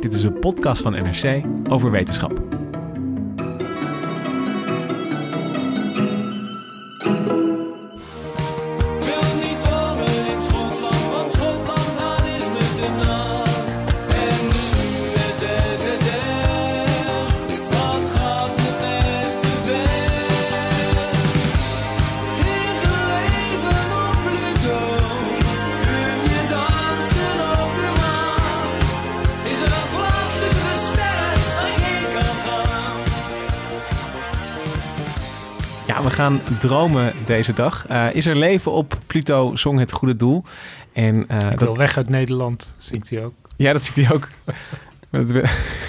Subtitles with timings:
[0.00, 2.49] Dit is een podcast van NRC over wetenschap.
[36.20, 37.86] Gaan dromen deze dag.
[37.86, 40.42] Eh, is er leven op Pluto, zong het goede doel.
[40.92, 43.34] En, eh, Ik dat, wil weg uit Nederland, zingt hij ook.
[43.56, 44.28] ja, dat zie ik ook.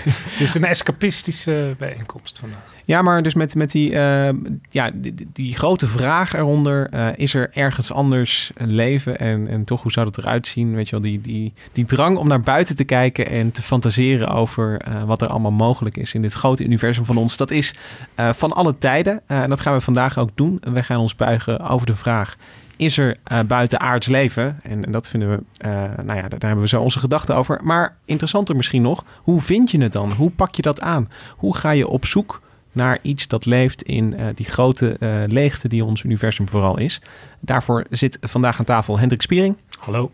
[0.31, 2.73] Het is een escapistische bijeenkomst vandaag.
[2.85, 4.33] Ja, maar dus met, met die, eh,
[4.69, 4.91] ja,
[5.33, 6.89] die, grote vraag eronder.
[6.89, 9.19] eh, is er ergens anders een leven?
[9.19, 10.75] En, en toch, hoe zou dat eruit zien?
[10.75, 14.27] Weet je wel, die, die, die drang om naar buiten te kijken en te fantaseren
[14.27, 17.37] over eh, wat er allemaal mogelijk is in dit grote universum van ons.
[17.37, 17.75] Dat is
[18.15, 19.21] van alle tijden.
[19.27, 20.61] En dat gaan we vandaag ook doen.
[20.73, 22.37] We gaan ons buigen over de vraag.
[22.81, 24.59] Is er uh, buiten aards leven?
[24.63, 25.71] En, en dat vinden we, uh,
[26.03, 27.59] nou ja, daar, daar hebben we zo onze gedachten over.
[27.63, 30.11] Maar interessanter misschien nog, hoe vind je het dan?
[30.11, 31.09] Hoe pak je dat aan?
[31.35, 32.41] Hoe ga je op zoek
[32.71, 37.01] naar iets dat leeft in uh, die grote uh, leegte die ons universum vooral is.
[37.39, 39.57] Daarvoor zit vandaag aan tafel Hendrik Spiering.
[39.79, 40.11] Hallo.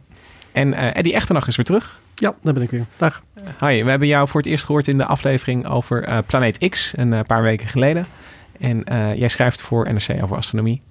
[0.51, 1.99] En uh, Eddie Echternach is weer terug.
[2.15, 2.85] Ja, daar ben ik weer.
[2.97, 3.23] Dag.
[3.57, 6.93] Hoi, we hebben jou voor het eerst gehoord in de aflevering over uh, Planeet X,
[6.95, 8.07] een paar weken geleden.
[8.59, 10.81] En uh, jij schrijft voor NRC over astronomie.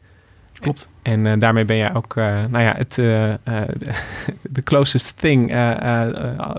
[0.61, 0.89] Klopt.
[1.03, 3.35] En uh, daarmee ben jij ook, uh, nou ja, het uh,
[4.43, 5.53] de closest thing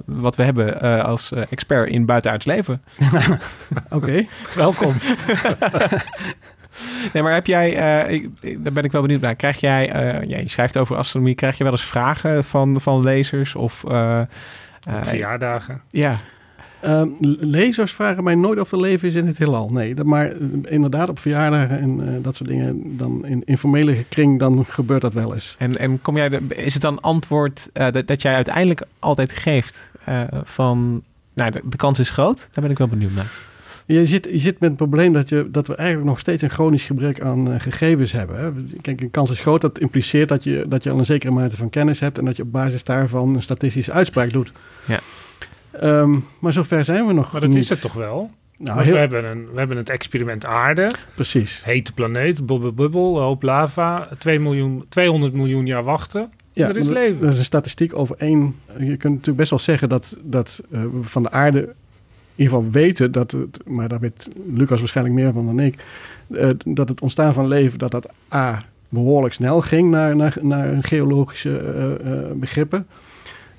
[0.06, 2.84] wat we hebben als expert in buitenaards leven.
[3.90, 4.26] Oké.
[4.56, 4.94] Welkom.
[7.14, 7.70] nee, maar heb jij,
[8.10, 9.36] ik, daar ben ik wel benieuwd naar.
[9.36, 9.86] Krijg jij,
[10.28, 13.84] ja, je schrijft over astronomie, krijg je wel eens vragen van, van lezers of...
[15.02, 15.82] verjaardagen.
[15.90, 16.20] Ja.
[16.88, 19.70] Um, lezers vragen mij nooit of er leven is in het heelal.
[19.70, 24.04] Nee, dat, maar uh, inderdaad op verjaardagen en uh, dat soort dingen, dan in informele
[24.10, 25.56] kring, dan gebeurt dat wel eens.
[25.60, 29.32] En, en kom jij de, is het dan antwoord uh, dat, dat, jij uiteindelijk altijd
[29.32, 29.90] geeft
[30.44, 31.04] van,
[31.34, 32.38] nou, de, de, kans is groot?
[32.38, 33.32] Daar ben ik wel benieuwd naar.
[33.86, 36.50] Je zit, je zit met het probleem dat, je, dat we eigenlijk nog steeds een
[36.50, 38.40] chronisch gebrek aan gegevens hebben.
[38.40, 38.52] Hè.
[38.82, 41.56] Kijk, een kans is groot, dat impliceert dat je, dat je al een zekere mate
[41.56, 44.52] van kennis hebt en dat je op basis daarvan een statistische uitspraak doet.
[44.86, 45.00] Ja.
[45.84, 47.58] Um, maar zover zijn we nog Maar dat niet.
[47.58, 48.32] is het toch wel?
[48.58, 48.94] Nou, heel...
[48.94, 50.92] we, hebben een, we hebben het experiment aarde.
[51.16, 51.64] Precies.
[51.64, 54.10] Hete planeet, bubbel, bubbel, hoop lava.
[54.18, 56.32] 2 miljoen, 200 miljoen jaar wachten.
[56.54, 57.20] Ja, er is leven.
[57.20, 58.56] Dat is een statistiek over één.
[58.78, 62.56] Je kunt natuurlijk best wel zeggen dat, dat uh, we van de aarde in ieder
[62.56, 65.84] geval weten dat het, maar daar weet Lucas waarschijnlijk meer van dan ik,
[66.30, 70.84] uh, dat het ontstaan van leven, dat dat A behoorlijk snel ging naar, naar, naar
[70.84, 72.88] geologische uh, begrippen.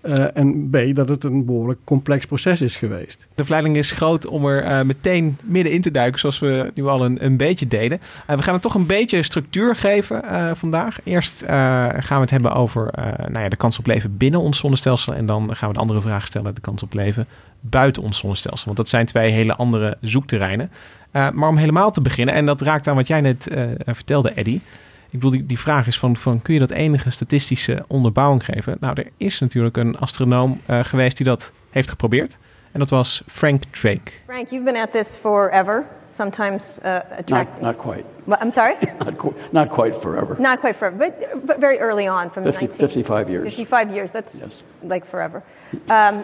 [0.09, 3.27] Uh, en B, dat het een behoorlijk complex proces is geweest.
[3.35, 6.87] De verleiding is groot om er uh, meteen midden in te duiken, zoals we nu
[6.87, 8.01] al een, een beetje deden.
[8.31, 10.23] Uh, we gaan het toch een beetje structuur geven
[10.57, 10.99] vandaag.
[11.05, 15.15] Eerst gaan we het hebben over nou ja, de kans op leven binnen ons zonnestelsel.
[15.15, 17.27] En dan gaan we de andere vraag stellen, de kans op leven
[17.61, 18.65] buiten ons zonnestelsel.
[18.65, 20.71] Want dat zijn twee hele andere zoekterreinen.
[21.13, 23.49] maar om helemaal te beginnen, en dat raakt aan wat jij net
[23.87, 24.61] vertelde, Eddie.
[25.11, 28.77] Ik bedoel, die, die vraag is van, van, kun je dat enige statistische onderbouwing geven?
[28.81, 32.39] Nou, er is natuurlijk een astronoom uh, geweest die dat heeft geprobeerd.
[32.73, 34.11] En dat was Frank Drake.
[34.25, 37.61] Frank, you've been at this forever, sometimes uh, attracting...
[37.61, 38.05] Not, not quite.
[38.25, 38.77] Well, I'm sorry?
[39.05, 40.37] not, qu not quite forever.
[40.39, 42.79] Not quite forever, but, but very early on from 50, 19...
[42.79, 43.45] 55 years.
[43.45, 44.63] 55 years, that's Yes.
[44.83, 45.43] like forever.
[45.89, 46.23] Um,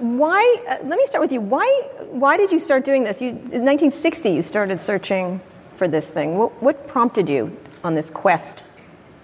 [0.18, 1.40] why, uh, let me start with you.
[1.40, 1.66] Why,
[2.10, 3.20] why did you start doing this?
[3.22, 5.40] You, in 1960, you started searching
[5.76, 6.36] for this thing.
[6.36, 8.64] What, what prompted you on this quest?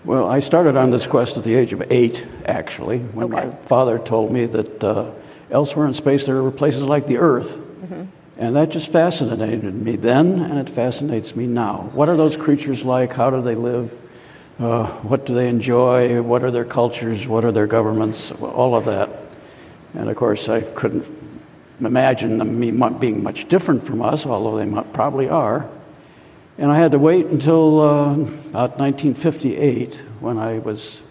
[0.05, 3.47] Well, I started on this quest at the age of eight, actually, when Okay.
[3.49, 5.11] my father told me that uh,
[5.51, 7.61] elsewhere in space there were places like the Earth.
[8.39, 11.89] And that just fascinated me then, and it fascinates me now.
[11.95, 13.15] What are those creatures like?
[13.15, 13.91] How do they live?
[14.61, 16.21] Uh, what do they enjoy?
[16.21, 17.27] What are their cultures?
[17.27, 18.33] What are their governments?
[18.33, 19.09] All of that.
[19.95, 21.07] And of course, I couldn't
[21.81, 25.67] imagine them being much different from us, although they probably are.
[26.59, 31.03] And I had to wait until uh, about 1958 when I was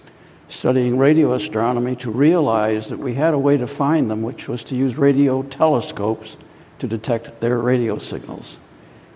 [0.47, 4.63] studying radio astronomy to realize that we had a way to find them, which was
[4.65, 6.37] to use radio telescopes
[6.79, 8.57] to detect their radio signals.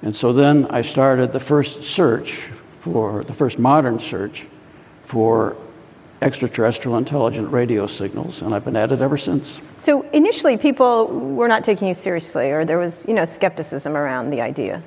[0.01, 4.47] And so then I started the first search for the first modern search
[5.03, 5.55] for
[6.21, 9.61] extraterrestrial intelligent radio signals, and I've been at it ever since.
[9.77, 14.29] So initially, people were not taking you seriously, or there was, you know, skepticism around
[14.29, 14.83] the idea.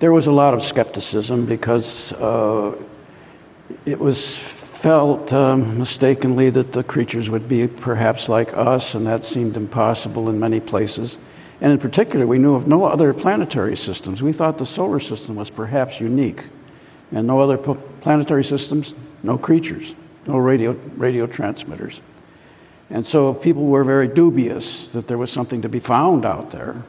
[0.00, 2.74] There was a lot of skepticism because uh,
[3.84, 9.26] it was felt um, mistakenly that the creatures would be perhaps like us, and that
[9.26, 11.18] seemed impossible in many places.
[11.60, 14.22] And in particular, we knew of no other planetary systems.
[14.22, 16.48] We thought the solar system was perhaps unique,
[17.12, 19.94] and no other planetary systems, no creatures,
[20.26, 22.00] no radio, radio transmitters.
[22.88, 26.82] And so people were very dubious that there was something to be found out there.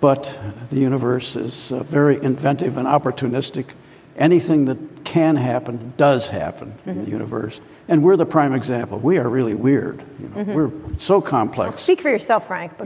[0.00, 0.38] But
[0.70, 3.70] the universe is uh, very inventive and opportunistic.
[4.16, 7.60] Anything that can happen does happen in the universe.
[7.88, 9.00] And we're the prime example.
[9.02, 10.02] We are really weird.
[10.16, 10.44] You know?
[10.44, 10.54] Mhm.
[10.54, 11.82] We're so complex.
[11.82, 12.70] Speak for yourself, Frank.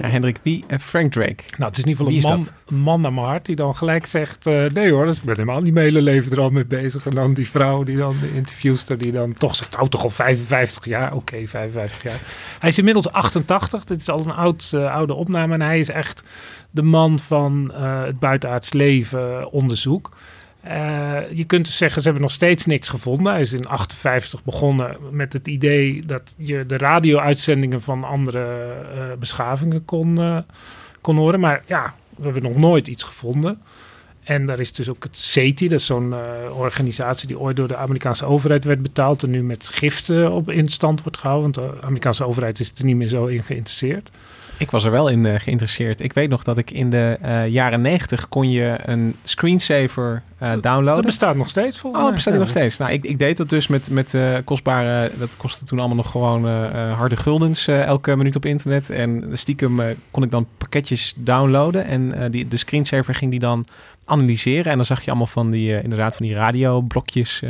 [0.00, 0.64] Ja, Hendrik, wie?
[0.68, 1.42] eh, Frank Drake.
[1.58, 3.74] Nou, het is in ieder geval een man, een man naar mijn hart die dan
[3.74, 4.46] gelijk zegt...
[4.46, 7.06] eh, nee hoor, dus ik ben helemaal niet mijn hele leven er al mee bezig.
[7.06, 9.78] En dan die vrouw, die dan, de interviewster, die dan toch zegt...
[9.78, 11.14] oh, toch al 55 jaar?
[11.14, 12.20] Oké, 55 jaar.
[12.58, 13.84] Hij is inmiddels 88.
[13.84, 15.54] Dit is al een oud, eh, oude opname.
[15.54, 16.22] En hij is echt
[16.70, 20.10] de man van eh, het buitenaards leven onderzoek.
[20.68, 23.32] Eh, je kunt dus zeggen, ze hebben nog steeds niks gevonden.
[23.32, 29.18] Hij is in 58 begonnen met het idee dat je de radio-uitzendingen van andere eh,
[29.18, 30.38] beschavingen kon, eh,
[31.00, 31.40] kon horen.
[31.40, 33.62] Maar ja, we hebben nog nooit iets gevonden.
[34.22, 36.14] En daar is dus ook het SETI, dat is zo'n
[36.52, 40.68] organisatie die ooit door de Amerikaanse overheid werd betaald en nu met giften op in
[40.68, 41.52] stand wordt gehouden.
[41.52, 44.10] Want de Amerikaanse overheid is er niet meer zo in geïnteresseerd.
[44.58, 46.00] Ik was er wel in eh, geïnteresseerd.
[46.00, 50.50] Ik weet nog dat ik in de eh, jaren 90 kon je een screensaver eh,
[50.50, 50.94] downloaden.
[50.94, 52.04] Dat bestaat nog steeds volgens Oh, mij.
[52.04, 52.40] dat bestaat Ja.
[52.40, 52.76] nog steeds.
[52.76, 54.14] Nou, ik, ik deed dat dus met, met
[54.44, 55.10] kostbare...
[55.18, 56.44] Dat kostte toen allemaal nog gewoon
[56.92, 58.90] harde guldens elke minuut op internet.
[58.90, 59.80] En stiekem
[60.10, 61.84] kon ik dan pakketjes downloaden.
[61.84, 63.66] En die, de screensaver ging die dan
[64.04, 64.70] analyseren.
[64.70, 67.42] En dan zag je allemaal van die, inderdaad, van die radioblokjes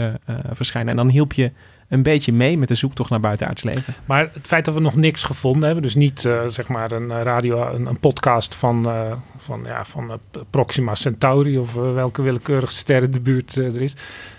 [0.53, 0.91] verschijnen.
[0.91, 1.50] En dan hielp je
[1.88, 3.94] een beetje mee met de zoektocht naar buitenaards leven.
[4.05, 7.11] Maar het feit dat we nog niks gevonden hebben, dus niet eh, zeg maar een
[7.11, 12.73] eh, radio, een, een podcast van, eh, van, ja, van Proxima Centauri of welke willekeurige
[12.73, 13.97] ster in de buurt er is.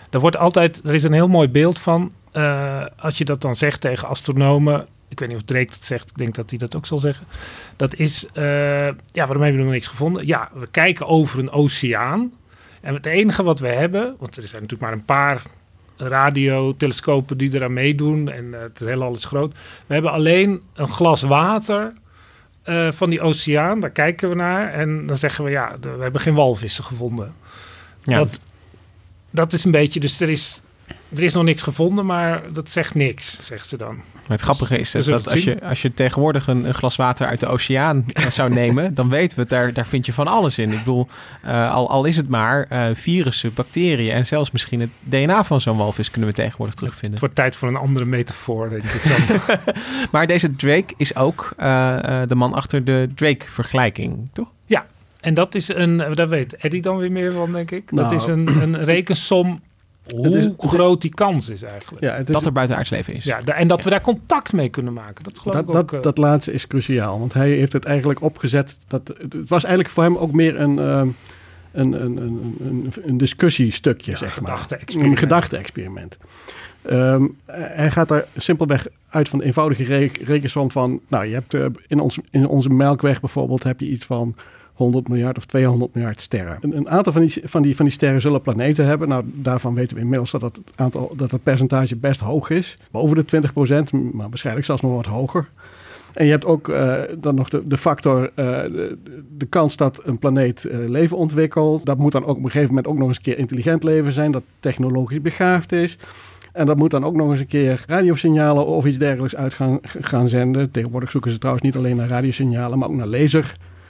[0.10, 2.12] Er wordt altijd, er is een heel mooi beeld van,
[3.00, 6.18] als je dat dan zegt tegen astronomen, ik weet niet of Drake dat zegt, ik
[6.18, 7.26] denk dat hij dat ook zal zeggen.
[7.76, 10.28] Dat is, ja, waarom hebben we nog niks gevonden?
[10.28, 12.32] Ja, we kijken over een oceaan.
[12.82, 15.42] En het enige wat we hebben, want er zijn natuurlijk maar een paar
[15.98, 19.54] radiotelescopen die eraan meedoen en eh, het heelal is groot.
[19.86, 21.94] We hebben alleen een glas water
[22.64, 26.22] eh, van die oceaan, daar kijken we naar en dan zeggen we ja, we hebben
[26.22, 27.36] geen walvissen gevonden.
[28.04, 28.18] Ja.
[28.18, 28.42] Dat,
[29.30, 30.62] dat is een beetje, dus er is,
[31.16, 33.96] er is nog niks gevonden, maar dat zegt niks, zegt ze dan.
[33.96, 37.28] Maar het grappige is we dat, als, je, als je tegenwoordig een, een glas water
[37.28, 40.28] uit de oceaan eh, zou nemen, dan weten we het, daar, daar vind je van
[40.28, 40.72] alles in.
[40.72, 41.08] Ik bedoel,
[41.42, 45.62] eh, al, al is het maar eh, virussen, bacteriën en zelfs misschien het DNA van
[45.62, 47.12] zo'n walvis kunnen we tegenwoordig terugvinden.
[47.12, 49.58] Het wordt tijd voor een andere metafoor, denk ik dan.
[50.12, 54.52] Maar deze Drake is ook eh, eh, de man achter de Drake-vergelijking, toch?
[54.66, 54.86] Ja,
[55.20, 57.90] en dat is een, daar weet Eddie dan weer meer van, denk ik.
[57.90, 58.16] dat Nou.
[58.16, 59.62] is een, een rekensom
[60.16, 62.04] hoe is- groot die kans is eigenlijk.
[62.04, 63.24] Ja, het is- Dat er buitenaards leven is.
[63.24, 65.24] Ja, en dat we daar contact mee kunnen maken.
[65.24, 65.76] Dat geloof Dat, ik ook.
[65.90, 68.78] dat, eh, dat laatste is cruciaal, want hij heeft het eigenlijk opgezet.
[68.88, 71.08] Dat, het was eigenlijk voor hem ook meer een, ehm,
[71.72, 74.66] een, een, een, een, een discussiestukje, zeg maar.
[74.96, 76.18] Een gedachte-experiment.
[76.82, 81.00] Ehm, hij gaat daar simpelweg uit van de eenvoudige re- rekensom van...
[81.08, 84.36] Nou, je hebt eh, in, ons, in onze melkweg bijvoorbeeld heb je iets van
[84.78, 86.58] 100 miljard of 200 miljard sterren.
[86.62, 89.08] Een, een aantal van die, van, die, van die sterren zullen planeten hebben.
[89.08, 92.78] Nou, daarvan weten we inmiddels dat dat, aantal, dat het percentage best hoog is.
[92.92, 93.42] Boven de
[93.92, 95.50] 20% maar waarschijnlijk zelfs nog wat hoger.
[96.14, 98.46] En je hebt ook eh, dan nog de, de factor, eh,
[99.38, 101.86] de, kans dat een planeet eh, leven ontwikkelt.
[101.86, 104.12] Dat moet dan ook op een gegeven moment ook nog eens een keer intelligent leven
[104.14, 105.98] zijn, dat technologisch begaafd is.
[106.54, 109.80] En dat moet dan ook nog eens een keer radiosignalen of iets dergelijks uit gaan,
[109.82, 110.72] gaan zenden.
[110.72, 113.08] Tegenwoordig zoeken ze trouwens niet alleen naar radiosignalen, maar ook naar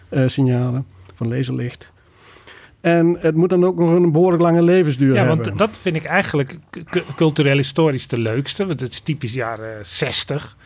[0.09, 1.91] lasersignalen van laserlicht.
[2.81, 5.45] En het moet dan ook nog een behoorlijk lange levensduur ja, hebben.
[5.45, 6.57] want dat vind ik eigenlijk
[6.89, 8.65] cu- cultureel historisch de leukste.
[8.65, 10.57] Want het is typisch jaren 60.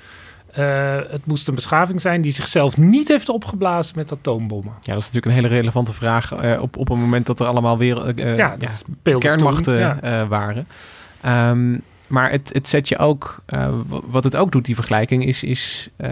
[0.52, 4.74] Eh, het moest een beschaving zijn die zichzelf niet heeft opgeblazen met atoombommen.
[4.82, 7.48] Ja, dat is natuurlijk een hele relevante vraag eh, op, op een moment dat er
[7.48, 8.56] allemaal weer eh, Ja,
[9.04, 10.02] ja, kernmachten toen, ja.
[10.02, 10.68] eh, waren.
[11.22, 11.78] Ehm,
[12.12, 15.90] maar het, het zet je ook, eh, wat het ook doet, die vergelijking, is, is
[15.96, 16.10] eh,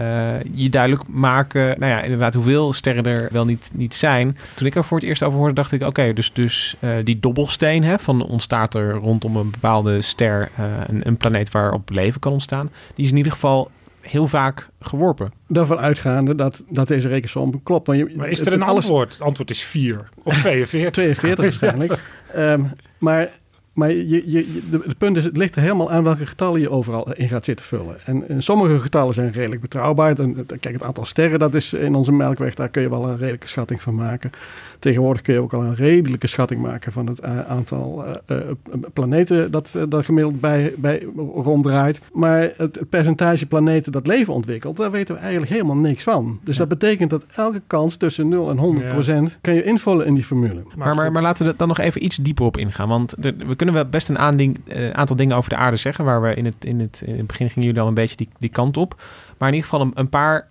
[0.52, 4.36] je duidelijk maken, nou ja, inderdaad, hoeveel sterren er wel niet, niet zijn.
[4.54, 7.20] Toen ik er voor het eerst over hoorde, dacht ik, oké, dus, dus eh, die
[7.20, 12.20] dobbelsteen, hè, van ontstaat er rondom een bepaalde ster eh, een, een planeet waarop leven
[12.20, 15.32] kan ontstaan, die is in ieder geval heel vaak geworpen.
[15.46, 17.86] Daarvan uitgaande dat, dat deze rekensom klopt.
[17.86, 19.12] Want je, Maar is het- er een het antwoord?
[19.12, 20.90] Het antwoord is 4 of 42.
[20.92, 21.98] 42 waarschijnlijk.
[22.34, 22.62] Ehm,
[22.98, 23.30] maar
[23.72, 27.12] maar je, je, het punt is, het ligt er helemaal aan welke getallen je overal
[27.12, 27.96] in gaat zitten vullen.
[28.04, 30.14] En, sommige getallen zijn redelijk betrouwbaar.
[30.60, 33.48] Kijk, het aantal sterren, dat is in onze melkweg, daar kun je wel een redelijke
[33.48, 34.32] schatting van maken.
[34.80, 38.46] Tegenwoordig kun je ook al een redelijke schatting maken van het eh, aantal eh, eh,
[38.92, 42.00] planeten dat daar gemiddeld bij, bij ronddraait.
[42.12, 46.40] Maar het, percentage planeten dat leven ontwikkelt, daar weten we eigenlijk helemaal niks van.
[46.44, 50.14] Dus dat betekent dat elke kans tussen 0 en 100 procent kan je invullen in
[50.14, 50.62] die formule.
[50.76, 52.88] Maar, maar, maar laten we er dan nog even iets dieper op ingaan.
[52.88, 54.58] Want er- we kunnen wel best een aanding-
[54.92, 56.04] aantal dingen over de aarde zeggen.
[56.04, 58.28] Waar we in het, in het, in het begin gingen jullie al een beetje die,
[58.38, 59.02] die kant op.
[59.38, 60.48] Maar in ieder geval een, een paar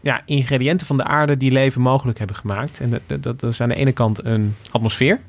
[0.00, 2.80] ja, ingrediënten van de aarde die leven mogelijk hebben gemaakt.
[2.80, 5.20] En dat, dat, dat is aan de ene kant een atmosfeer.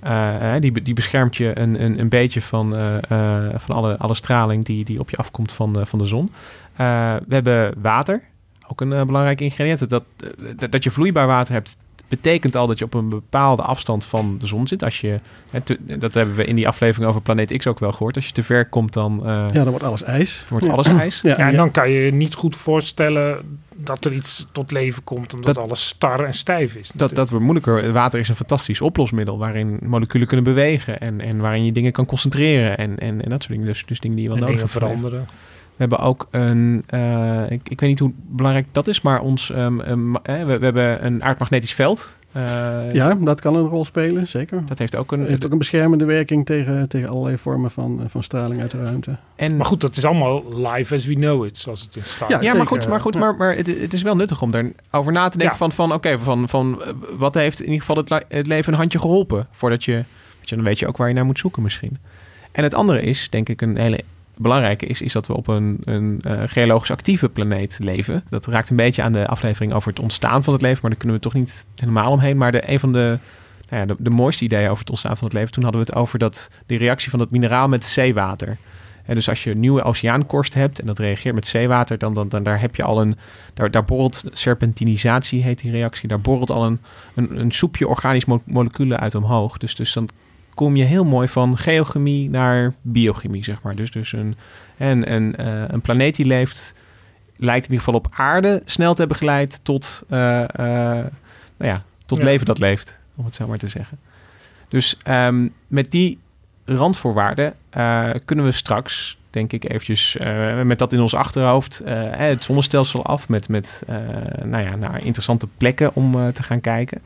[0.00, 3.96] Eh, eh, die, die beschermt je een, een, een beetje van, eh, eh, van alle,
[3.96, 6.32] alle straling die, die op je afkomt van, de- van de zon.
[6.76, 8.22] We hebben water,
[8.66, 9.88] ook een belangrijk ingrediënt.
[9.88, 10.04] Dat,
[10.56, 14.38] dat, dat je vloeibaar water hebt, betekent al dat je op een bepaalde afstand van
[14.38, 14.82] de zon zit.
[14.84, 15.20] Als je,
[15.50, 18.16] hè, te- dat hebben we in die aflevering over Planeet X ook wel gehoord.
[18.16, 20.44] Als je te ver komt, dan, eh, Ja, dan wordt alles ijs.
[20.48, 20.72] wordt Ja.
[20.72, 21.20] alles ijs.
[21.22, 25.34] Ja, en dan kan je je niet goed voorstellen dat er iets tot leven komt
[25.34, 26.90] omdat Dat- alles star en stijf is.
[26.94, 27.92] Dat, dat wordt moeilijker.
[27.92, 32.06] Water is een fantastisch oplosmiddel waarin moleculen kunnen bewegen en, en waarin je dingen kan
[32.06, 33.66] concentreren en, en, en dat soort dingen.
[33.66, 35.02] Dus, dus dingen die je wel En nodig dingen hebt.
[35.02, 35.26] leven.
[35.76, 39.50] We hebben ook een, eh, ik, ik weet niet hoe belangrijk dat is, maar ons,
[39.50, 42.14] ehm, ehm, eh, we, we hebben een aardmagnetisch veld.
[42.32, 44.62] Eh, Ja, dat kan een rol spelen, zeker.
[44.66, 48.22] Dat heeft ook een, heeft ook een beschermende werking tegen, tegen allerlei vormen van, van
[48.22, 49.16] straling uit de ruimte.
[49.36, 52.42] En, Maar goed, dat is allemaal live as we know it, zoals het in staat.
[52.42, 55.28] Ja, maar goed, maar, goed maar, maar het, het is wel nuttig om daarover na
[55.28, 55.62] te denken Ja.
[55.68, 58.98] van, van oké, van, van eh, wat heeft in ieder geval het, leven een handje
[58.98, 61.98] geholpen voordat je, weet je, dan weet je ook waar je naar moet zoeken misschien.
[62.52, 64.00] En het andere is, denk ik, een hele
[64.36, 68.24] belangrijke is, is dat we op een, een eh, geologisch actieve planeet leven.
[68.28, 70.98] Dat raakt een beetje aan de aflevering over het ontstaan van het leven, maar daar
[70.98, 72.36] kunnen we toch niet helemaal omheen.
[72.36, 73.18] Maar de, een van de,
[73.68, 75.86] nou ja, de, de mooiste ideeën over het ontstaan van het leven, toen hadden we
[75.90, 78.56] het over dat, die reactie van dat mineraal met zeewater.
[79.04, 82.28] En dus als je een nieuwe oceaankorst hebt en dat reageert met zeewater, dan, dan,
[82.28, 83.16] dan daar heb je al een,
[83.54, 86.80] daar, daar borrelt serpentinisatie heet die reactie, daar borrelt al een,
[87.14, 89.58] een, een soepje organisch mo- moleculen uit omhoog.
[89.58, 90.08] Dus, dus dan
[90.56, 93.74] kom je heel mooi van geochemie naar biochemie, zeg maar.
[93.74, 94.36] Dus, dus een,
[94.76, 96.74] en, een, eh, een planeet die leeft,
[97.36, 100.48] lijkt in ieder geval op aarde snel te hebben geleid tot, eh, eh,
[101.56, 102.24] nou ja, tot Ja.
[102.24, 103.98] leven dat leeft, om het zo maar te zeggen.
[104.68, 106.18] Dus ehm, met die
[106.64, 107.54] randvoorwaarden
[108.24, 110.16] kunnen we straks, denk ik, eventjes
[110.64, 113.82] met dat in ons achterhoofd het zonnestelsel af met, met
[114.44, 117.02] nou ja, naar interessante plekken om te gaan kijken.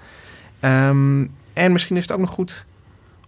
[0.61, 2.65] Ehm, en misschien is het ook nog goed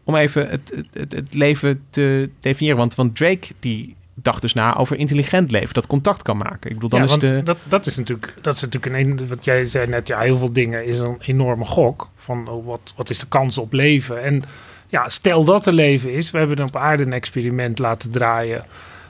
[0.05, 2.79] om even het, het, het, leven te definiëren.
[2.79, 6.71] Want, want Drake die dacht dus na over intelligent leven, dat contact kan maken.
[6.71, 7.43] Ik bedoel, dan ja, is de...
[7.43, 10.53] dat, dat is natuurlijk, dat is natuurlijk een, wat jij zei net, ja, heel veel
[10.53, 14.23] dingen is een enorme gok van oh, wat, wat is de kans op leven.
[14.23, 14.45] En
[14.89, 18.65] ja, stel dat er leven is, we hebben op aarde een experiment laten draaien,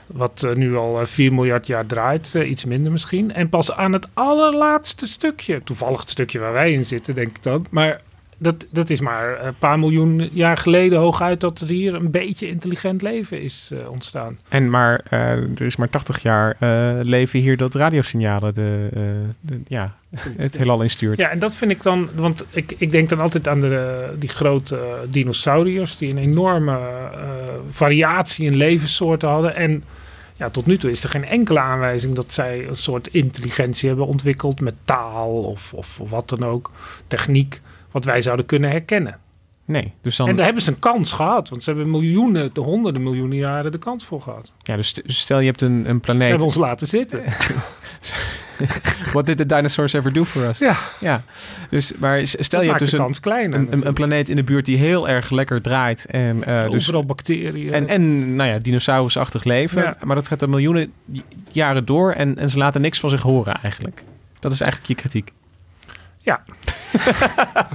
[0.07, 3.33] wat eh, nu al eh, 4 miljard jaar draait, eh, iets minder misschien.
[3.33, 7.43] En pas aan het allerlaatste stukje, toevallig het stukje waar wij in zitten, denk ik
[7.43, 8.01] dan, maar
[8.43, 12.47] dat, dat is maar een paar miljoen jaar geleden hooguit dat er hier een beetje
[12.47, 14.39] intelligent leven is eh, ontstaan.
[14.49, 18.89] En maar eh, er is maar 80 jaar eh, leven hier dat radiosignalen de,
[19.39, 19.95] de, ja,
[20.37, 21.19] het heelal instuurt.
[21.19, 24.29] Ja, en dat vind ik dan, want ik, ik denk dan altijd aan de, die
[24.29, 26.79] grote dinosauriërs die een enorme
[27.69, 29.55] variatie in levenssoorten hadden.
[29.55, 29.83] En
[30.35, 34.07] ja, tot nu toe is er geen enkele aanwijzing dat zij een soort intelligentie hebben
[34.07, 36.71] ontwikkeld met taal of, of wat dan ook,
[37.07, 37.61] techniek,
[37.93, 39.17] wat wij zouden kunnen herkennen.
[39.65, 40.27] Nee, dus dan...
[40.27, 43.71] En daar hebben ze een kans gehad, want ze hebben miljoenen, de honderden miljoenen jaren
[43.71, 44.51] de kans voor gehad.
[44.61, 46.27] Ja, dus st- stel je hebt een, een Ze planeet...
[46.27, 47.23] hebben ons laten zitten.
[49.13, 50.57] What did the dinosaurs ever do for us?
[50.57, 50.77] Ja.
[50.99, 51.23] ja.
[51.69, 54.65] Dus, maar stel Dat je hebt dus een, kleiner een, een, planeet in de buurt
[54.65, 56.05] die heel erg lekker draait.
[56.05, 57.73] En, dus, Overal bacteriën.
[57.73, 59.81] en, en nou ja, dinosaurusachtig leven.
[59.81, 59.97] Ja.
[60.03, 60.93] Maar dat gaat er miljoenen
[61.51, 64.03] jaren door en, en ze laten niks van zich horen eigenlijk.
[64.39, 65.31] Dat is eigenlijk je kritiek.
[66.23, 66.43] Ja.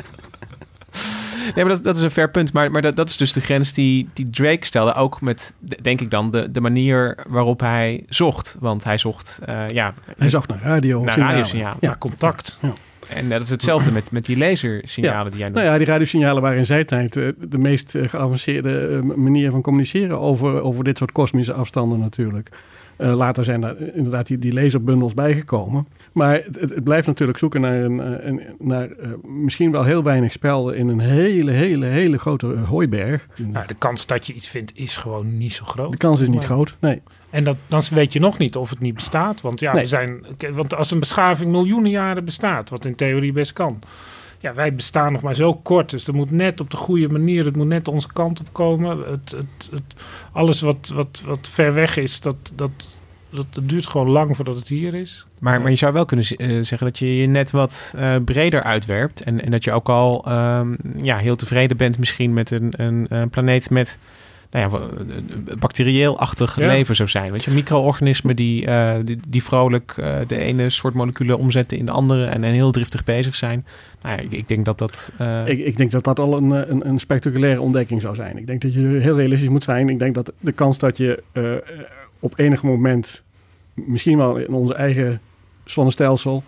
[1.55, 2.53] Nee, maar dat, dat is een fair punt.
[2.53, 4.95] Maar, maar dat, dat is dus de grens die, die Drake stelde.
[4.95, 8.57] Ook met, de- denk ik dan, de, de manier waarop hij zocht.
[8.61, 9.95] Want hij zocht, eh, ja...
[10.19, 11.03] Hij zocht naar radio.
[11.05, 11.77] Naar radiosignalen.
[11.81, 11.87] Ja.
[11.89, 12.59] Naar contact.
[12.61, 12.73] Ja.
[13.15, 15.61] En dat is hetzelfde met, met die lasersignalen die jij noemt.
[15.61, 19.51] Nou ja, die radiosignalen waren in zijn tijd eh, de meest eh, geavanceerde eh, manier
[19.51, 22.51] van communiceren over, over dit soort kosmische afstanden natuurlijk.
[22.97, 25.87] Eh, later zijn daar inderdaad die, die laserbundels bijgekomen.
[26.13, 30.33] Maar het, het blijft natuurlijk zoeken naar, een, een, naar eh, misschien wel heel weinig
[30.33, 33.29] spel in een hele, hele, hele grote hooiberg.
[33.53, 35.91] Nou, de kans dat je iets vindt is gewoon niet zo groot.
[35.93, 37.03] De kans is niet Maar- groot, nee.
[37.31, 39.41] En dat, dan weet je nog niet of het niet bestaat.
[39.41, 39.83] Want ja, Nee.
[39.83, 40.25] we zijn.
[40.53, 43.79] Want als een beschaving miljoenen jaren bestaat, wat in theorie best kan.
[44.41, 45.91] Ja, wij bestaan nog maar zo kort.
[45.91, 48.99] Dus er moet net op de goede manier, het moet net onze kant op komen.
[48.99, 49.95] Het, het, het,
[50.33, 52.71] alles wat, wat, wat ver weg is, dat, dat,
[53.31, 55.27] dat, dat duurt gewoon lang voordat het hier is.
[55.41, 58.17] Maar, maar je zou wel kunnen z- eh, zeggen dat je je net wat eh,
[58.25, 59.23] breder uitwerpt.
[59.23, 63.07] En, en dat je ook al ehm, ja, heel tevreden bent misschien met een, een,
[63.09, 63.99] eh, planeet met
[64.51, 66.67] nou ja, wa- een bacterieel-achtig Ja.
[66.67, 67.33] leven zou zijn.
[67.33, 71.87] Weet je, micro-organismen die, eh, die, die vrolijk eh, de ene soort moleculen omzetten in
[71.87, 73.67] de andere en, en heel driftig bezig zijn.
[74.03, 75.13] Nou ja, ik, ik denk dat dat...
[75.19, 78.37] eh, Ik, ik denk dat dat al een, eh, een, een spectaculaire ontdekking zou zijn.
[78.39, 79.89] Ik denk dat je heel realistisch moet zijn.
[79.89, 81.61] Ik denk dat de kans dat je eh, eh,
[82.21, 83.23] op enig moment,
[83.75, 85.21] misschien wel in onze eigen
[85.65, 86.43] zonnestelsel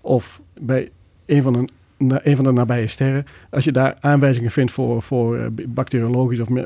[0.00, 0.90] of bij
[1.26, 1.66] een van de, na-
[2.10, 6.48] een van de nabije sterren, als je daar aanwijzingen vindt voor, voor eh, bacteriologisch of
[6.48, 6.64] eh,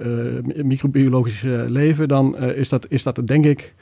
[0.62, 3.74] microbiologisch eh, leven, dan is, dat, is dat denk ik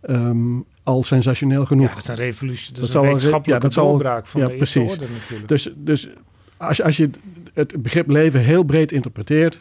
[0.00, 1.88] ehm, al sensationeel genoeg.
[1.88, 2.74] Ja, dat is een revolutie.
[2.74, 4.90] Dat, is een wetenschappelijke ja, doorbraak van ja, de precies.
[4.90, 5.48] orde natuurlijk.
[5.48, 6.08] Dus, dus
[6.56, 7.10] als, als je
[7.54, 9.60] het begrip leven heel breed interpreteert,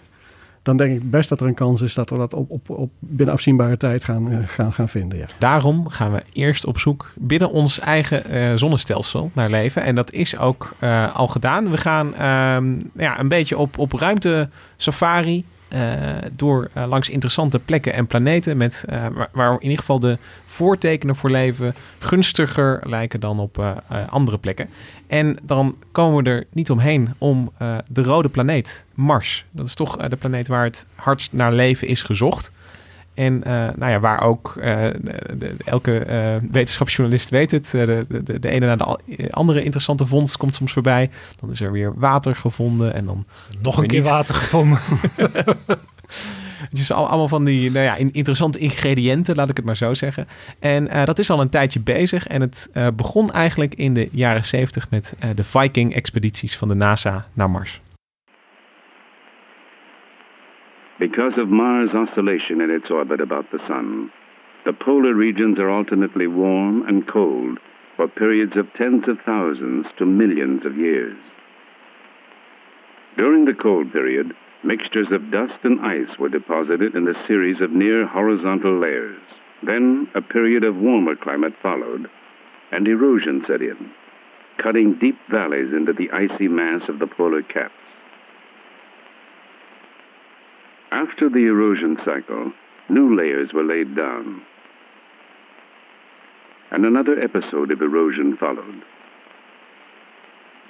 [0.63, 2.91] dan denk ik best dat er een kans is dat we dat op, op, op
[2.99, 5.17] binnen afzienbare tijd gaan, eh, gaan, gaan vinden.
[5.17, 5.25] Ja.
[5.39, 9.83] Daarom gaan we eerst op zoek binnen ons eigen eh, zonnestelsel naar leven.
[9.83, 11.71] En dat is ook eh, al gedaan.
[11.71, 15.45] We gaan ehm, ja, een beetje op, op ruimte safari.
[15.71, 18.57] Eh, door eh, langs interessante plekken en planeten.
[18.57, 23.81] Met, eh, waar, waar in ieder geval de voortekenen voor leven gunstiger lijken dan op
[24.09, 24.69] andere plekken.
[25.07, 27.51] En dan komen we er niet omheen om
[27.87, 29.45] de rode planeet, Mars.
[29.51, 32.51] Dat is toch de planeet waar het hardst naar leven is gezocht.
[33.21, 37.71] En eh, nou ja, waar ook eh, de- de- elke eh, wetenschapsjournalist weet het.
[37.71, 41.09] de, de, de ene na de al- andere interessante vondst komt soms voorbij.
[41.39, 42.93] Dan is er weer water gevonden.
[42.93, 43.25] En dan
[43.61, 44.09] Nog een keer niet.
[44.09, 44.79] water gevonden.
[46.69, 49.77] Het is al, allemaal van die nou ja, in- interessante ingrediënten, laat ik het maar
[49.77, 50.27] zo zeggen.
[50.59, 52.27] En dat is al een tijdje bezig.
[52.27, 57.49] En het begon eigenlijk in de jaren 70 met de Viking-expedities van de NASA naar
[57.49, 57.81] Mars.
[61.01, 64.11] Because of Mars' oscillation in its orbit about the Sun,
[64.65, 67.57] the polar regions are alternately warm and cold
[67.97, 71.17] for periods of tens of thousands to millions of years.
[73.17, 74.33] During the cold period,
[74.63, 79.23] mixtures of dust and ice were deposited in a series of near horizontal layers.
[79.63, 82.11] Then a period of warmer climate followed,
[82.71, 83.89] and erosion set in,
[84.61, 87.73] cutting deep valleys into the icy mass of the polar caps.
[90.91, 92.51] After the erosion cycle,
[92.89, 94.41] new layers were laid down.
[96.69, 98.83] And another episode of erosion followed.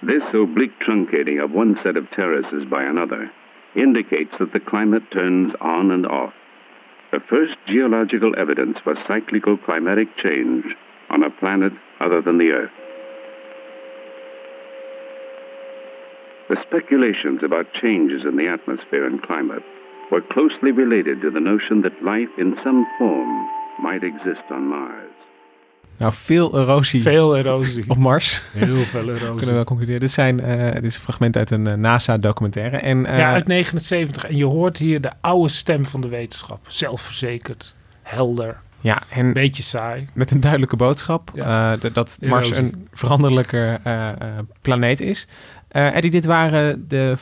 [0.04, 3.32] This oblique truncating of one set of terraces by another
[3.76, 6.34] indicates that the climate turns on and off.
[7.12, 10.66] The first geological evidence for cyclical climatic change
[11.10, 12.72] on a planet other than the Earth.
[16.50, 19.64] The speculations about changes in the atmosphere and climate
[20.12, 23.30] were closely related to the notion that life in some form
[23.82, 25.10] might exist on Mars.
[25.98, 27.02] Nou, veel erosie.
[27.02, 27.84] Veel erosie.
[27.88, 28.44] Op Mars.
[28.54, 29.28] Heel veel erosie.
[29.42, 30.00] Kunnen we wel concluderen.
[30.00, 32.78] Dit, zijn, eh, dit is een fragment uit een eh, NASA-documentaire.
[32.78, 34.26] En, eh, ja, uit 79.
[34.26, 36.60] En je hoort hier de oude stem van de wetenschap.
[36.68, 40.08] Zelfverzekerd, helder, ja, en beetje saai.
[40.14, 41.32] met een duidelijke boodschap.
[41.34, 41.74] Ja.
[41.74, 42.66] eh, dat- dat Mars Erosie.
[42.66, 44.16] een veranderlijke eh, eh,
[44.62, 45.28] planeet is.
[45.68, 47.14] Eh Eddie, dit waren de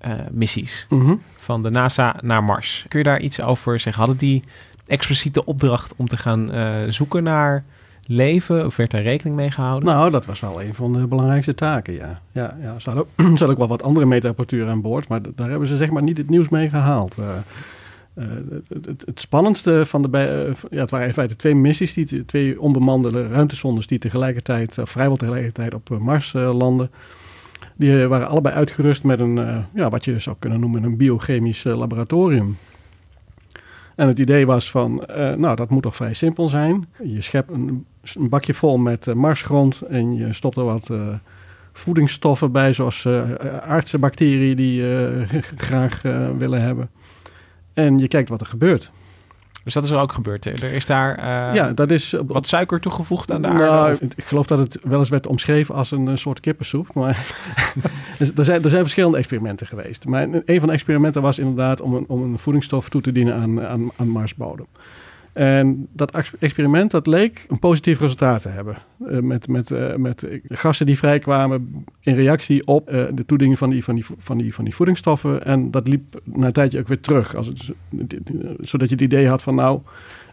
[0.00, 1.14] Viking-missies Mhm.
[1.36, 2.84] van de NASA naar Mars.
[2.88, 4.02] Kun je daar iets over zeggen?
[4.02, 4.42] Hadden die
[4.86, 7.64] expliciete opdracht om te gaan eh, zoeken naar
[8.06, 8.66] leven?
[8.66, 9.88] Of werd daar rekening mee gehouden?
[9.88, 12.20] Nou, dat was wel een van de belangrijkste taken, ja.
[12.32, 15.20] ja, ja ze, hadden ook, ze hadden ook wel wat andere meetapparatuur aan boord, maar
[15.34, 17.18] daar hebben ze zeg maar niet het nieuws mee gehaald.
[17.18, 17.24] Eh,
[18.14, 18.24] eh,
[18.68, 20.08] het, het, het spannendste van de...
[20.08, 24.76] bij- eh, ja, het waren in feite twee missies, die, twee onbemande ruimtesondes die tegelijkertijd,
[24.82, 26.90] vrijwel tegelijkertijd op eh, Mars eh, landen.
[27.78, 30.96] Die eh, waren allebei uitgerust met een, eh, ja, wat je zou kunnen noemen, een
[30.96, 32.56] biochemisch eh, laboratorium.
[33.94, 35.04] En het idee was van,
[35.36, 36.88] nou, dat moet toch vrij simpel zijn.
[37.02, 40.90] Je schept een, een bakje vol met marsgrond en je stopt er wat
[41.72, 43.06] voedingsstoffen bij, zoals
[43.60, 46.02] aardse bacteriën die eh, graag
[46.38, 46.90] willen hebben.
[47.72, 48.90] En je kijkt wat er gebeurt.
[49.68, 50.44] Dus dat is er ook gebeurd.
[50.44, 53.64] Er is daar eh, ja, dat is wat suiker toegevoegd aan de aarde.
[53.64, 56.94] Nou, of- ik geloof dat het wel eens werd omschreven als een, eh, soort kippensoep.
[56.94, 57.26] Maar
[58.18, 60.04] dus er, zijn, er zijn verschillende experimenten geweest.
[60.06, 63.12] Maar een een van de experimenten was inderdaad om een, om een voedingsstof toe te
[63.12, 64.66] dienen aan, aan, aan Marsbodem.
[65.32, 68.76] En dat ex- experiment dat leek een positief resultaat te hebben.
[69.06, 73.58] Eh, met, met, eh, met eh, gassen die vrijkwamen in reactie op eh, de toediening
[73.58, 75.44] van die, van, die, van, die, van die voedingsstoffen.
[75.44, 77.34] En dat liep na een tijdje ook weer terug.
[77.34, 77.72] Als het,
[78.60, 79.80] zodat je het idee had van nou,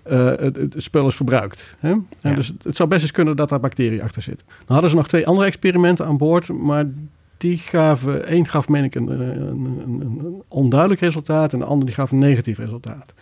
[0.04, 1.76] het, het spul is verbruikt.
[1.80, 1.90] Hè?
[1.90, 2.34] En Ja.
[2.34, 4.48] Dus het, zou best eens kunnen dat daar bacteriën achter zitten.
[4.48, 6.86] Dan hadden ze nog twee andere experimenten aan boord, maar
[7.38, 11.96] die gaven, één gaf meen ik een, een, een, onduidelijk resultaat en de andere die
[11.96, 13.14] gaf een negatief resultaat.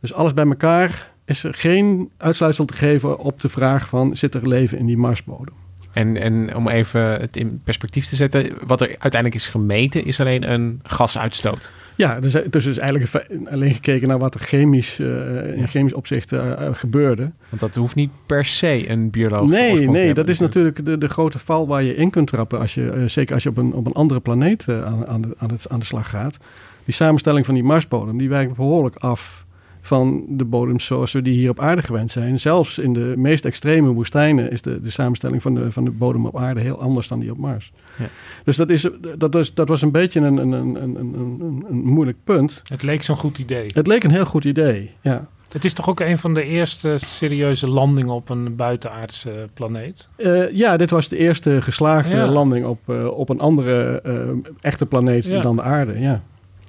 [0.00, 4.34] Dus alles bij elkaar is er geen uitsluitsel te geven op de vraag van zit
[4.34, 5.54] er leven in die Marsbodem.
[5.92, 10.20] En, en om even het in perspectief te zetten, wat er uiteindelijk is gemeten, is
[10.20, 11.72] alleen een gasuitstoot.
[11.94, 16.32] Ja, dus, dus is eigenlijk alleen gekeken naar wat er chemisch, eh, in chemisch opzicht
[16.32, 17.30] eh, eh, gebeurde.
[17.48, 20.98] Want dat hoeft niet per se een biologische Nee, nee, hebben dat is natuurlijk de,
[20.98, 22.58] de grote val waar je in kunt trappen.
[22.58, 25.50] Als je, zeker als je op een, op een andere planeet aan, aan, de, aan,
[25.50, 26.36] het, aan de slag gaat.
[26.84, 29.46] Die samenstelling van die Marsbodem, die wijkt behoorlijk af
[29.88, 32.40] van de bodems zoals we die hier op aarde gewend zijn.
[32.40, 36.26] Zelfs in de meest extreme woestijnen is de, de samenstelling van de, van de bodem
[36.26, 37.72] op aarde heel anders dan die op Mars.
[37.98, 38.06] Ja.
[38.44, 41.84] Dus dat, is, dat, was, dat was een beetje een, een, een, een, een, een,
[41.84, 42.62] moeilijk punt.
[42.68, 43.70] Het leek zo'n goed idee.
[43.74, 45.28] Het leek een heel goed idee, ja.
[45.48, 50.08] Het is toch ook een van de eerste serieuze landingen op een buitenaardse planeet?
[50.16, 52.26] Eh, ja, dit was de eerste geslaagde Ja.
[52.26, 54.14] landing op, eh, op een andere eh,
[54.60, 55.40] echte planeet Ja.
[55.40, 56.00] dan de aarde.
[56.00, 56.22] Ja.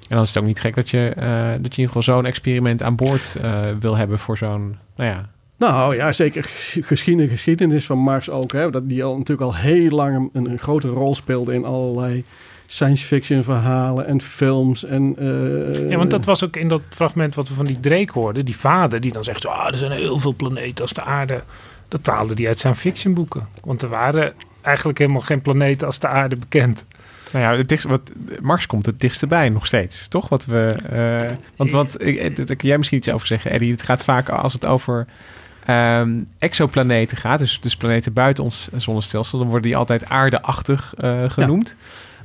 [0.09, 2.01] En dan is het ook niet gek dat je, eh, dat je in ieder geval
[2.01, 6.43] zo'n experiment aan boord eh, wil hebben voor zo'n, nou ja, Nou ja, zeker
[6.81, 8.51] geschiedenis, geschiedenis van Mars ook.
[8.51, 12.23] Hè, dat die al, natuurlijk al heel lang een, een grote rol speelde in allerlei
[12.65, 14.83] science fiction verhalen en films.
[14.83, 18.11] En, eh, Ja, want dat was ook in dat fragment wat we van die Drake
[18.13, 18.45] hoorden.
[18.45, 21.43] Die vader die dan zegt, ah, er zijn heel veel planeten als de aarde.
[21.87, 23.47] Dat taalde die uit zijn fictionboeken.
[23.63, 26.85] Want er waren eigenlijk helemaal geen planeten als de aarde bekend.
[27.33, 28.11] Nou ja, het dichtst, wat,
[28.41, 30.29] Mars komt het dichtst bij nog steeds, toch?
[30.29, 33.71] Wat we, eh, want wat, ik- eh, daar kun jij misschien iets over zeggen, Eddie.
[33.71, 35.05] Het gaat vaak als het over
[35.65, 41.29] ehm, exoplaneten gaat, dus, dus planeten buiten ons zonnestelsel, dan worden die altijd aardeachtig eh,
[41.29, 41.75] genoemd.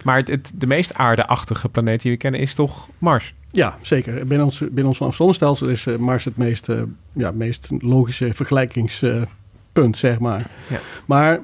[0.04, 3.34] Maar het, het- de meest aardeachtige planeet die we kennen is toch Mars.
[3.50, 4.14] Ja, zeker.
[4.26, 6.68] Binnen ons, binnen ons zonnestelsel is Mars het meest,
[7.12, 10.46] ja, meest logische vergelijkingspunt, zeg maar.
[10.68, 10.78] Ja.
[11.06, 11.40] Maar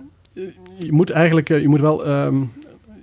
[0.79, 2.37] je moet eigenlijk, je moet wel, ehm,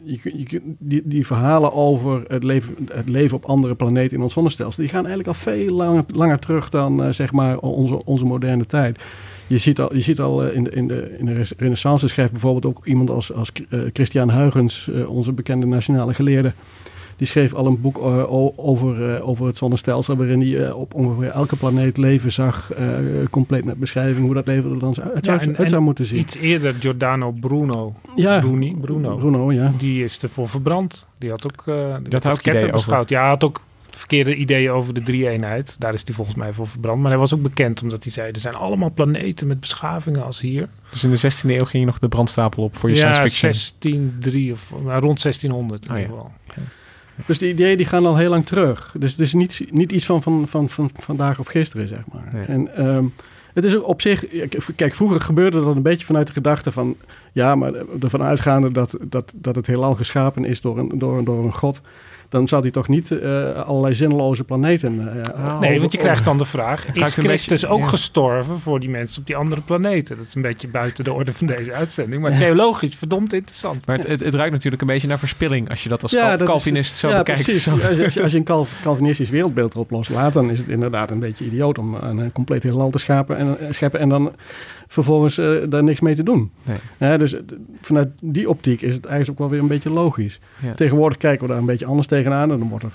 [0.07, 4.33] je, je, die, die verhalen over het leven, het leven op andere planeten in ons
[4.33, 8.65] zonnestelsel, die gaan eigenlijk al veel langer, terug dan, eh, zeg maar, onze, onze moderne
[8.65, 8.99] tijd.
[9.47, 12.31] Je ziet al, je ziet al eh, in de, in de, in de renaissance schrijft
[12.31, 16.53] bijvoorbeeld ook iemand als, als eh, Christian Huygens, onze bekende nationale geleerde.
[17.17, 20.93] Die schreef al een boek eh, over, eh, over het zonnestelsel, waarin hij eh, op
[20.93, 22.87] ongeveer elke planeet leven zag, eh,
[23.29, 25.83] compleet met beschrijving hoe dat leven er dan zou, uit, zou, en- uit zou en
[25.83, 26.19] moeten zien.
[26.19, 27.93] Iets eerder Giordano Bruno.
[28.15, 28.39] Ja.
[28.39, 29.15] Bruni, Bruno.
[29.15, 29.73] Bruno, ja.
[29.77, 31.05] Die is ervoor verbrand.
[31.17, 32.71] Die had ook, uh, had die over.
[32.71, 33.09] beschouwd.
[33.09, 35.75] Ja, hij had ook verkeerde ideeën over de drie-eenheid.
[35.79, 37.01] Daar is hij volgens mij voor verbrand.
[37.01, 38.31] Maar hij was ook bekend omdat hij zei...
[38.31, 40.67] er zijn allemaal planeten met beschavingen als hier.
[40.91, 43.35] Dus in de 16e eeuw ging je nog de brandstapel op voor je ja, science
[43.37, 43.51] fiction.
[43.81, 46.03] 1603 of nou, rond 1600 in Oh, ja.
[46.03, 46.31] ieder geval.
[47.25, 48.95] Dus die ideeën die gaan al heel lang terug.
[48.99, 52.29] Dus het is niet, niet iets van, van, van, van vandaag of gisteren, zeg maar.
[52.33, 52.45] Nee.
[52.45, 53.05] En ehm,
[53.53, 54.25] het is ook op zich...
[54.75, 56.95] Kijk, vroeger gebeurde dat een beetje vanuit de gedachte van...
[57.31, 61.43] Ja, maar ervan uitgaande dat, dat, dat het heelal geschapen is door een, door, door
[61.43, 61.81] een god...
[62.29, 64.99] dan zal hij toch niet eh, allerlei zinloze planeten...
[65.23, 66.85] eh, nee, over- want je krijgt dan de vraag...
[66.85, 67.87] Het is Christus beetje- ook ja.
[67.87, 70.17] gestorven voor die mensen op die andere planeten?
[70.17, 72.21] Dat is een beetje buiten de orde van deze uitzending.
[72.21, 73.85] Maar theologisch verdomd interessant.
[73.85, 76.19] Maar het, het, het ruikt natuurlijk een beetje naar verspilling als je dat als Ja,
[76.19, 77.43] Cal- dat is- Calvinist zo ja, bekijkt.
[77.43, 77.63] Precies.
[77.63, 77.71] Zo.
[77.71, 80.67] Als, je- als je, als je een Calv- Calvinistisch wereldbeeld erop loslaat, dan is het
[80.67, 84.09] inderdaad een beetje idioot om een, een compleet heelal te schapen en, eh, scheppen en
[84.09, 84.31] dan
[84.87, 86.51] vervolgens eh, daar niks mee te doen.
[86.63, 86.77] Nee.
[86.97, 87.35] Ja, dus
[87.81, 90.39] vanuit die optiek is het eigenlijk ook wel weer een beetje logisch.
[90.63, 90.73] Ja.
[90.73, 92.91] Tegenwoordig kijken we daar een beetje anders tegenaan en dan wordt er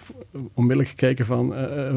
[0.55, 1.55] onmiddellijk gekeken van...
[1.55, 1.95] eh, eh,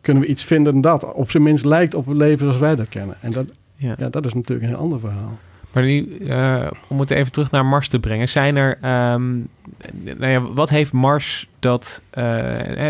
[0.00, 2.88] kunnen we iets vinden dat op zijn minst lijkt op het leven zoals wij dat
[2.88, 3.16] kennen.
[3.20, 3.94] En dat, Ja.
[3.98, 4.08] ja.
[4.08, 5.38] dat is natuurlijk een heel ander verhaal.
[5.76, 9.34] Maar nu, eh, om het even terug naar Mars te brengen, zijn er, ehm,
[10.02, 12.22] nou ja, wat heeft Mars dat eh,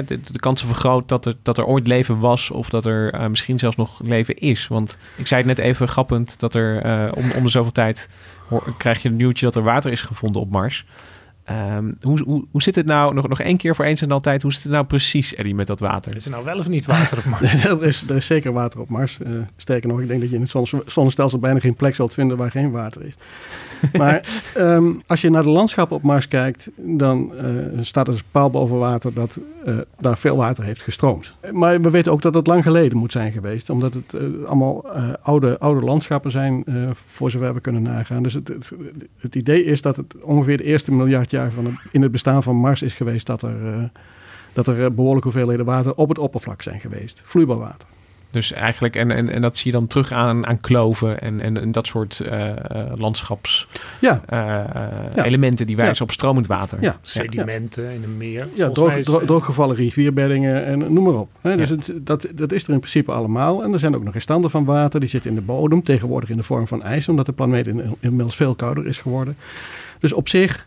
[0.06, 3.26] de, de kansen vergroot dat er, dat er ooit leven was of dat er eh,
[3.26, 4.68] misschien zelfs nog leven is?
[4.68, 6.82] Want ik zei het net even grappend dat er
[7.14, 8.08] om, om de zoveel tijd
[8.76, 10.84] krijg je een nieuwtje dat er water is gevonden op Mars.
[11.46, 14.42] Ehm, hoe, hoe, hoe zit het nou, nog, nog één keer voor eens en altijd,
[14.42, 16.16] hoe zit het nou precies, Eddie, met dat water?
[16.16, 17.64] Is er nou wel of niet water op Mars?
[17.64, 19.18] er, is, er is zeker water op Mars.
[19.20, 22.14] Eh, sterker nog, ik denk dat je in het zonne- zonnestelsel bijna geen plek zult
[22.14, 23.14] vinden waar geen water is.
[23.92, 27.46] Maar ehm, als je naar de landschappen op Mars kijkt, dan eh,
[27.80, 31.34] staat er dus paal boven water dat eh, daar veel water heeft gestroomd.
[31.52, 34.14] Maar we weten ook dat het lang geleden moet zijn geweest, omdat het
[34.46, 36.74] allemaal eh, oude, oude landschappen zijn, eh,
[37.06, 38.22] voor zover we kunnen nagaan.
[38.22, 38.70] Dus het, het,
[39.18, 42.42] het idee is dat het ongeveer de eerste miljard jaar van het, in het bestaan
[42.42, 43.82] van Mars is geweest dat er, eh,
[44.52, 47.20] dat er eh, behoorlijke hoeveelheden water op het oppervlak zijn geweest.
[47.24, 47.88] Vloeibaar water.
[48.30, 51.60] Dus eigenlijk, en, en, en dat zie je dan terug aan, aan kloven en, en,
[51.60, 52.56] en dat soort eh, eh,
[52.96, 53.68] landschaps
[54.00, 54.20] Ja.
[55.14, 56.02] elementen die wijzen Ja.
[56.04, 56.78] op stromend water.
[56.80, 56.98] Ja.
[57.02, 58.48] Sedimenten in een meer.
[58.54, 61.28] Ja, droog, drooggevallen rivierbeddingen en noem maar op.
[61.40, 61.56] Hè?
[61.56, 61.74] Dus Ja.
[61.76, 63.62] het, dat, dat is er in principe allemaal.
[63.62, 65.00] En er zijn ook nog restanten van water.
[65.00, 67.96] Die zitten in de bodem, tegenwoordig in de vorm van ijs, omdat de planeet in-
[68.00, 69.36] inmiddels veel kouder is geworden.
[70.00, 70.66] Dus op zich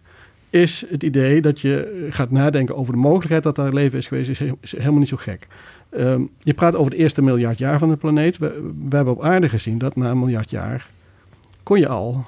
[0.49, 4.29] is het idee dat je gaat nadenken over de mogelijkheid dat er leven is geweest,
[4.29, 5.47] is, he- is helemaal niet zo gek.
[5.89, 8.37] Ehm, je praat over het eerste miljard jaar van de planeet.
[8.37, 10.89] We, we hebben op aarde gezien dat na een miljard jaar
[11.63, 12.25] kon je al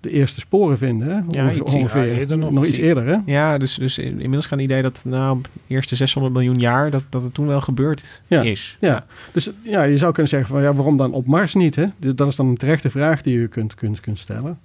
[0.00, 1.08] de eerste sporen vinden.
[1.08, 1.14] Hè?
[1.14, 2.50] Ja, Ongeveer- iets ongeveer, nog.
[2.50, 3.16] nog iets eerder, hè?
[3.26, 6.90] Ja, dus, dus in- inmiddels gaan het idee dat nou, de eerste 600 miljoen jaar,
[6.90, 8.42] dat, dat het toen wel gebeurd Ja.
[8.42, 8.76] is.
[8.80, 11.74] Ja, dus ja, je zou kunnen zeggen van ja, waarom dan op Mars niet?
[11.76, 11.86] Hè?
[11.98, 14.58] Dat is dan een terechte vraag die je kunt, kunt, kunt stellen.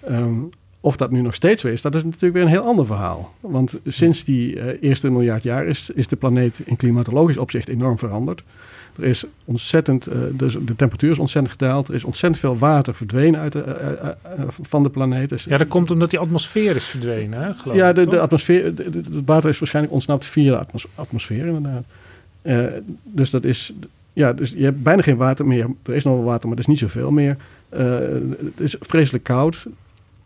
[0.00, 0.32] Ehm,
[0.80, 3.34] of dat nu nog steeds zo is, dat is natuurlijk weer een heel ander verhaal.
[3.40, 7.98] Want sinds die eh, eerste miljard jaar is, is de planeet in klimatologisch opzicht enorm
[7.98, 8.42] veranderd.
[8.98, 11.88] Er is ontzettend, eh, dus de temperatuur is ontzettend gedaald.
[11.88, 14.08] Er is ontzettend veel water verdwenen uit de, eh,
[14.48, 15.28] van de planeet.
[15.28, 18.20] Dus, Ja, dat komt omdat die atmosfeer is verdwenen, hè, geloof ja, ik, de, de
[18.20, 21.84] atmosfeer, het water is waarschijnlijk ontsnapt via de atmos- atmosfeer inderdaad.
[23.02, 23.72] Dus dat is,
[24.12, 25.66] ja, dus je hebt bijna geen water meer.
[25.82, 27.36] Er is nog wel water, maar er is niet zoveel meer.
[27.68, 29.66] Het is vreselijk koud.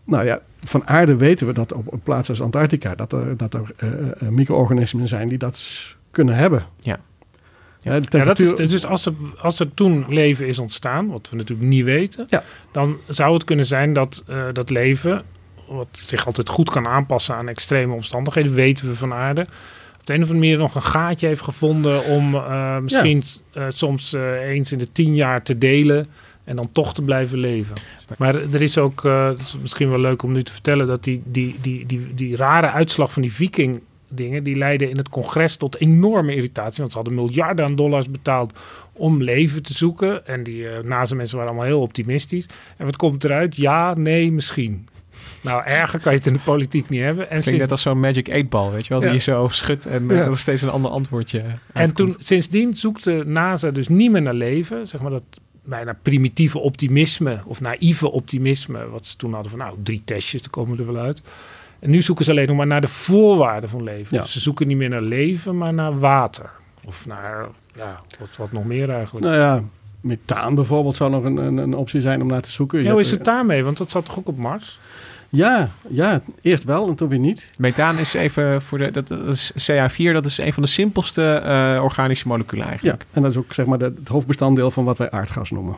[0.04, 3.54] Nou ja, van aarde weten we dat op een plaats als Antarctica, dat er, dat
[3.54, 5.60] er eh, micro-organismen zijn die dat
[6.10, 6.66] kunnen hebben.
[6.80, 7.00] Ja.
[7.80, 11.68] Ja, dat is, dus als er, als er toen leven is ontstaan, wat we natuurlijk
[11.68, 12.42] niet weten, Ja.
[12.72, 15.22] dan zou het kunnen zijn dat dat leven,
[15.68, 19.40] wat zich altijd goed kan aanpassen aan extreme omstandigheden, weten we van aarde,
[20.00, 22.30] op de een of andere manier nog een gaatje heeft gevonden om
[22.82, 23.22] misschien
[23.68, 24.12] soms
[24.42, 26.06] eens in de tien jaar te delen
[26.44, 27.74] en dan toch te blijven leven.
[28.18, 31.05] Maar er is ook, eh, het is misschien wel leuk om nu te vertellen, dat
[31.05, 35.09] die, die, die, die, die rare uitslag van die viking dingen, die leidden in het
[35.09, 36.78] congres tot enorme irritatie.
[36.81, 38.59] Want ze hadden miljarden aan dollars betaald
[38.92, 40.26] om leven te zoeken.
[40.26, 42.46] En die uh, naast mensen waren allemaal heel optimistisch.
[42.76, 43.57] En wat komt eruit?
[43.57, 44.88] Ja, nee, misschien.
[45.40, 47.22] Nou, erger kan je het in de politiek niet hebben.
[47.22, 49.48] En, Klinkt sinds- net als zo'n Magic 8 ball, weet je wel, die je zo
[49.50, 50.22] schudt en eh, Ja.
[50.22, 52.12] dat er steeds een ander antwoordje en uitkomt.
[52.12, 54.88] toen, sindsdien zoekte NASA dus niet meer naar leven.
[54.88, 55.22] Zeg maar dat
[55.62, 58.88] bijna primitieve optimisme of naïeve optimisme.
[58.88, 61.22] Wat ze toen hadden van nou, drie testjes, daar komen we er wel uit.
[61.79, 64.16] En nu zoeken ze alleen nog maar naar de voorwaarden van leven.
[64.16, 64.22] Ja.
[64.22, 66.51] Dus ze zoeken niet meer naar leven, maar naar water.
[66.85, 69.27] Of naar, ja, wat, wat nog meer eigenlijk.
[69.27, 69.62] nou ja,
[70.01, 72.83] methaan bijvoorbeeld zou nog een, een, een optie zijn om naar te zoeken.
[72.83, 73.64] Ja, hoe is het daarmee?
[73.64, 74.79] Want dat zat toch ook op Mars?
[75.34, 77.44] Ja, ja, eerst wel en toen weer niet.
[77.58, 81.22] Methaan is even voor de, dat, dat is CH4, dat is een van de simpelste
[81.44, 83.04] eh, organische moleculen Ja, eigenlijk.
[83.12, 85.76] en dat is ook zeg maar de- het hoofdbestanddeel van wat wij aardgas noemen.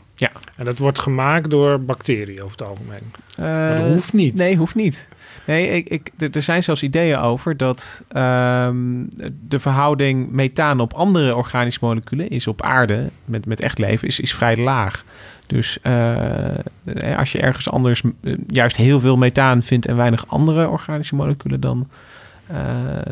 [0.57, 3.13] En dat wordt gemaakt door bacteriën over het algemeen.
[3.39, 4.35] Maar Eh, dat hoeft niet.
[4.35, 5.09] Nee, hoeft niet.
[5.47, 8.77] Nee, ik, ik, er- er zijn zelfs ideeën over dat ehm,
[9.49, 14.21] de verhouding methaan op andere organische moleculen is op aarde, met, met echt leven, is,
[14.21, 15.05] is vrij laag.
[15.47, 20.69] Dus eh, als je ergens anders eh, juist heel veel methaan vindt en weinig andere
[20.69, 21.89] organische moleculen, dan,
[22.47, 22.57] eh,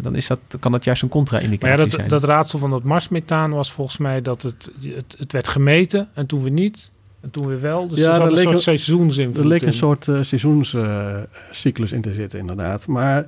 [0.02, 2.08] dan is dat, kan dat juist een Maar ja, contra-indicatie dat, zijn.
[2.08, 6.26] dat raadsel van dat Marsmethaan was volgens mij dat het, het, het werd gemeten en
[6.26, 6.90] toen weer niet.
[7.20, 7.88] En toen weer wel.
[7.88, 9.66] Dus Ja, er zat een leek soort een- seizoensinvloed Er leek in.
[9.66, 12.86] een soort eh, seizoenscyclus in te zitten, inderdaad.
[12.86, 13.26] Maar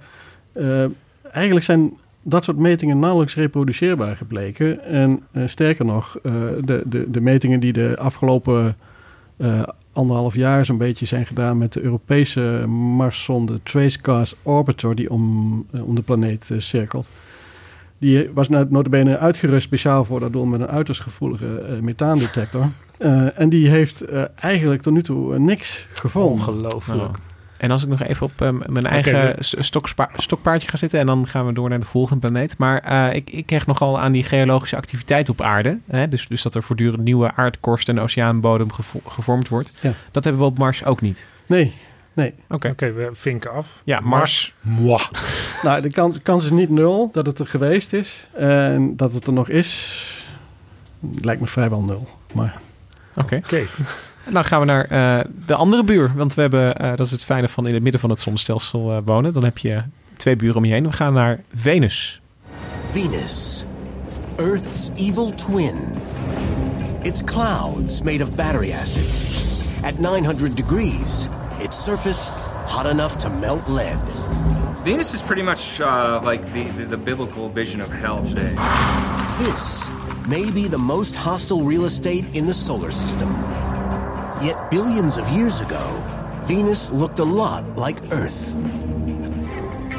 [0.53, 0.85] eh,
[1.33, 4.85] eigenlijk zijn dat soort metingen nauwelijks reproduceerbaar gebleken.
[4.85, 6.33] En eh, sterker nog, eh,
[6.64, 8.73] de, de, de metingen die de afgelopen eh,
[9.94, 15.87] anderhalf jaar zo'n beetje zijn gedaan met de Europese Marszonde Tracecast Orbiter, die om, eh,
[15.87, 17.07] om de planeet eh, cirkelt.
[17.99, 22.66] Die was nou notabene uitgerust speciaal voor dat doel met een uiterst gevoelige eh, methaandetector.
[22.99, 26.33] Eh, en die heeft eh, eigenlijk tot nu toe eh, niks gevonden.
[26.33, 27.18] Ongelooflijk.
[27.59, 29.37] En als ik nog even op eh, mijn eigen
[30.17, 32.59] stokpaardje ga zitten en dan gaan we door naar de volgende planeet.
[32.59, 35.79] Maar eh, ik, ik kreeg nogal aan die geologische activiteit op aarde.
[35.87, 36.09] Hè?
[36.09, 39.73] Dus, dus dat er voortdurend nieuwe aardkorst en oceaanbodem gevo- gevormd wordt.
[39.81, 39.93] Ja.
[40.11, 41.27] Dat hebben we op Mars ook niet.
[41.47, 41.75] Nee,
[42.12, 42.35] nee.
[42.49, 42.69] Oké.
[42.69, 43.83] Oké, we vinken af.
[43.85, 44.55] Ja, Mars.
[44.62, 45.05] Mwah.
[45.62, 48.27] Nou, de kans, kans is niet nul dat het er geweest is.
[48.33, 50.25] En dat het er nog is,
[51.21, 52.09] lijkt me vrijwel nul.
[52.35, 52.61] Maar
[53.17, 53.37] Oké.
[53.37, 53.62] Oké.
[54.25, 56.13] En dan gaan we naar eh, de andere buur.
[56.17, 58.91] Want we hebben, eh, dat is het fijne van in het midden van het zonnestelsel
[58.93, 59.33] eh, wonen.
[59.33, 59.83] Dan heb je
[60.17, 60.87] twee buren om je heen.
[60.87, 62.21] We gaan naar Venus.
[62.89, 63.65] Venus,
[64.37, 65.75] Earth's evil twin.
[67.03, 69.07] It's clouds made of battery acid.
[69.83, 72.33] At 900 degrees, its surface
[72.67, 73.99] hot enough to melt lead.
[74.85, 78.55] Venus is pretty much uh, like the, the, the biblical vision of hell today.
[79.39, 79.91] This
[80.27, 83.74] may be the most hostile real estate in the solar system.
[84.42, 86.03] Yet billions of years ago,
[86.44, 88.57] Venus looked a lot like Earth.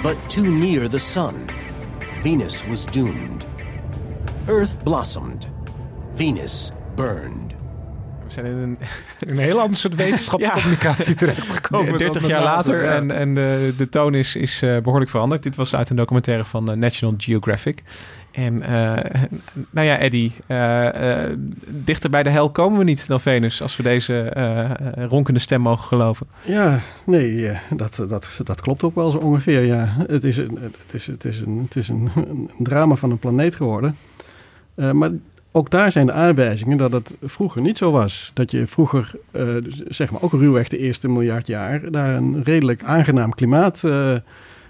[0.04, 1.48] But too near the sun,
[2.22, 3.46] Venus was doomed.
[4.48, 5.48] Earth blossomed.
[6.12, 7.45] Venus burned.
[8.36, 8.78] Zijn in een,
[9.20, 11.98] Een heel ander soort wetenschapscommunicatie terechtgekomen.
[11.98, 12.84] 30 dan jaar later.
[12.84, 12.96] Ja.
[12.96, 15.44] En, en de, de toon is, is eh, behoorlijk veranderd.
[15.44, 17.84] Dit was uit een documentaire van eh, National Geographic.
[18.32, 19.12] En eh,
[19.70, 23.78] nou ja, Eddie, eh, eh, dichter bij de hel komen we niet dan Venus, als
[23.78, 24.72] we deze eh,
[25.08, 26.28] ronkende stem mogen geloven.
[26.46, 29.64] Ja, nee, eh, dat, dat, dat klopt ook wel zo ongeveer.
[29.64, 29.96] Ja.
[30.08, 33.20] Het is een, het is, het is een, het is een, een drama van een
[33.20, 33.98] planeet geworden.
[34.76, 35.12] Eh, maar
[35.56, 38.32] ook daar zijn de aanwijzingen dat het vroeger niet zo was.
[38.34, 39.48] Dat je vroeger, eh,
[39.88, 44.12] zeg maar ook ruwweg de eerste miljard jaar, daar een redelijk aangenaam klimaat eh,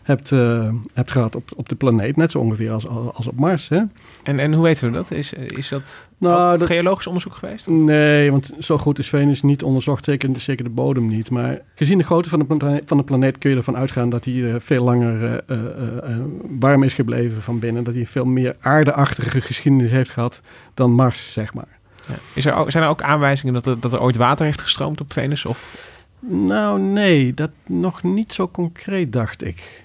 [0.06, 2.16] hebt, eh, hebt gehad op, op de planeet.
[2.16, 3.70] Net zo ongeveer als, als op Mars.
[3.70, 3.82] Hè?
[4.24, 5.12] En, en hoe weten we dat?
[5.12, 7.68] Is, is dat Nou, dat- geologisch onderzoek geweest?
[7.68, 11.30] Nee, want zo goed is Venus niet onderzocht, zeker, zeker de bodem niet.
[11.30, 14.26] Maar gezien de grootte van de, plane- van de planeet kun je ervan uitgaan dat
[14.26, 16.18] hij eh, veel langer eh, eh, eh,
[16.60, 17.84] warm is gebleven van binnen.
[17.84, 20.42] Dat hij veel meer aardeachtige geschiedenis heeft gehad
[20.74, 21.78] dan Mars, zeg maar.
[22.08, 22.16] Ja.
[22.34, 25.02] Is er ook, zijn er ook aanwijzingen dat er, dat er ooit water heeft gestroomd
[25.02, 25.46] op Venus?
[25.46, 29.84] Of Nou, nee, dat nog niet zo concreet, dacht ik.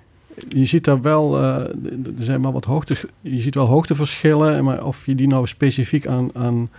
[0.49, 1.43] Je ziet daar wel, eh,
[2.17, 6.07] er zijn wel wat hoogte, je ziet wel hoogteverschillen, maar of je die nou specifiek
[6.07, 6.71] aan, aan,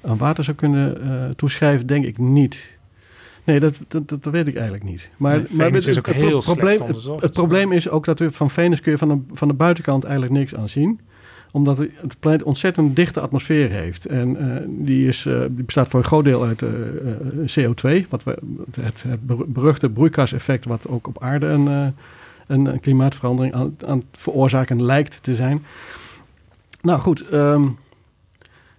[0.00, 2.76] aan water zou kunnen eh, toeschrijven, denk ik niet.
[3.44, 5.08] Nee, dat, dat, dat, weet ik eigenlijk niet.
[5.16, 6.80] Maar, Nee, maar Venus is ook heel slecht probleem.
[6.86, 9.54] Het, het probleem is ook dat we van Venus kun je van de, van de
[9.54, 11.00] buitenkant eigenlijk niks aan zien
[11.50, 14.04] omdat de de planeet ontzettend dichte atmosfeer heeft.
[14.04, 16.68] En eh, die, is, die bestaat voor een groot deel uit eh,
[17.58, 18.08] eh, CO2.
[18.08, 18.38] Wat we,
[18.80, 21.94] het, het ber- beruchte broeikaseffect wat ook op aarde een,
[22.48, 25.64] een, klimaatverandering aan, aan het veroorzaken lijkt te zijn.
[26.82, 27.68] Nou goed, ehm,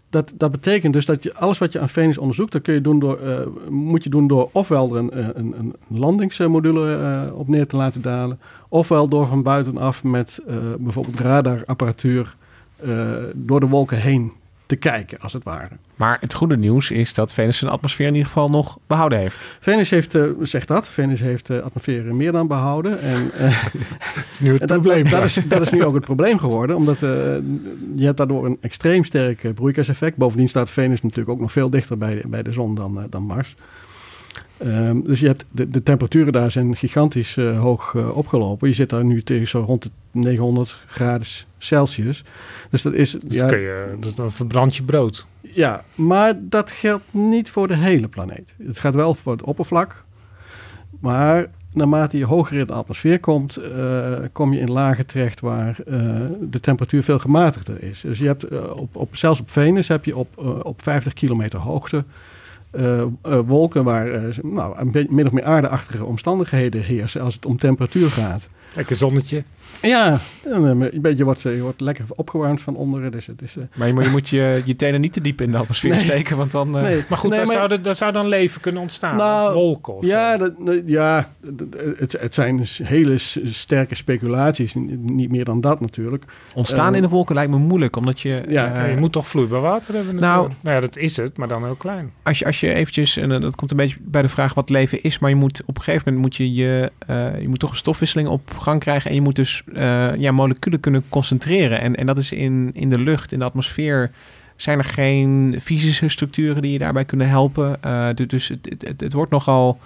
[0.09, 2.81] dat, dat betekent dus dat je alles wat je aan Venus onderzoekt, dat kun je
[2.81, 7.37] doen door, eh, moet je doen door ofwel er een, eh, een, een landingsmodule eh,
[7.37, 10.39] op neer te laten dalen, ofwel door van buitenaf met
[10.79, 12.35] bijvoorbeeld radarapparatuur
[13.33, 14.31] door de wolken heen
[14.69, 15.75] te kijken, als het ware.
[15.95, 19.37] Maar het goede nieuws is dat Venus zijn atmosfeer in ieder geval nog behouden heeft.
[19.59, 23.01] Venus heeft, eh, zegt dat, Venus heeft de atmosfeer meer dan behouden.
[23.01, 23.63] En, eh,
[24.15, 25.09] Dat is nu het dat, probleem.
[25.09, 27.09] dat, is, dat is nu ook het probleem geworden, omdat eh,
[27.95, 30.17] je hebt daardoor een extreem sterk eh, broeikaseffect.
[30.17, 33.03] Bovendien staat Venus natuurlijk ook nog veel dichter bij de, bij de zon dan, eh,
[33.09, 33.55] dan Mars.
[34.59, 38.67] Ehm, dus je hebt de, de temperaturen daar zijn gigantisch eh, hoog eh, opgelopen.
[38.67, 41.27] Je zit daar nu tegen zo rond de 900 graden
[41.59, 42.23] Celsius.
[42.69, 43.11] Dus dat is...
[43.11, 45.25] Dus kun je, dat, dan verbrand je brood.
[45.41, 48.53] Ja, maar dat geldt niet voor de hele planeet.
[48.63, 50.03] Het gaat wel voor het oppervlak.
[50.99, 55.79] Maar naarmate je hoger in de atmosfeer komt, eh, kom je in lagen terecht waar
[55.87, 55.93] eh,
[56.41, 58.01] de temperatuur veel gematigder is.
[58.01, 61.59] Dus je hebt eh, op, op, zelfs op Venus heb je op, op 50 kilometer
[61.59, 62.03] hoogte
[63.45, 68.09] wolken waar nou, een beetje min of meer aardeachtige omstandigheden heersen als het om temperatuur
[68.09, 68.49] gaat.
[68.75, 69.43] Lekker zonnetje.
[69.81, 73.11] Ja, eh, je, bent- je, wordt, je wordt lekker opgewarmd van onderen.
[73.11, 75.41] Dus het is, eh, Maar je, moet- je moet je, je tenen niet te diep
[75.41, 75.99] in de atmosfeer Nee.
[75.99, 76.75] steken, want dan...
[76.77, 77.03] eh, Nee.
[77.09, 79.15] Maar goed, Nee, daar, maar- Zou, er- daar zou dan leven kunnen ontstaan.
[79.17, 80.37] Nou, wolken of Ja, zo.
[80.37, 81.29] dat, ja
[81.97, 84.73] het, het zijn s- hele sterke speculaties.
[85.01, 86.23] Niet meer dan dat natuurlijk.
[86.55, 88.43] Ontstaan Eh, in de wolken lijkt me moeilijk, omdat je...
[88.47, 90.15] Ja, eh, Ja, je moet toch vloeibaar water hebben?
[90.15, 90.63] Nou- natuurlijk.
[90.63, 92.11] nou ja, dat is het, maar dan heel klein.
[92.23, 94.69] als je, als je eventjes, en eh, dat komt een beetje bij de vraag wat
[94.69, 97.59] leven is, maar je moet op een gegeven moment moet je, je, eh, je moet
[97.59, 101.81] toch een stofwisseling op gang krijgen en je moet dus eh, ja, moleculen kunnen concentreren.
[101.81, 104.11] En, en dat is in, in de lucht, in de atmosfeer,
[104.55, 107.79] zijn er geen fysische structuren die je daarbij kunnen helpen.
[108.15, 109.79] Du- dus het, het, het wordt nogal,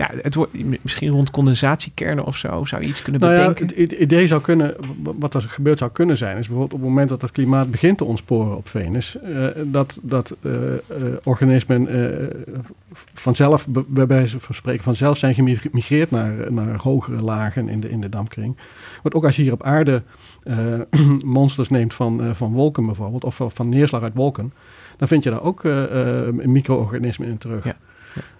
[0.00, 3.66] ja, het wordt misschien rond condensatiekernen of zo, zou je iets kunnen Nou bedenken.
[3.66, 6.88] het, het idee zou kunnen, wat er gebeurd zou kunnen zijn, is bijvoorbeeld op het
[6.88, 10.78] moment dat het klimaat begint te ontsporen op Venus, eh, dat, dat eh, eh,
[11.24, 11.88] organismen
[13.14, 18.00] vanzelf, bij wijze van spreken, vanzelf zijn gemigreerd naar, naar hogere lagen in de, in
[18.00, 18.56] de dampkring.
[19.02, 20.02] Want ook als je hier op aarde
[21.24, 24.52] monsters neemt van, van wolken bijvoorbeeld, of van- neerslag uit wolken,
[24.96, 25.62] dan vind je daar ook
[26.32, 27.64] micro-organismen in terug.
[27.64, 27.76] Ja.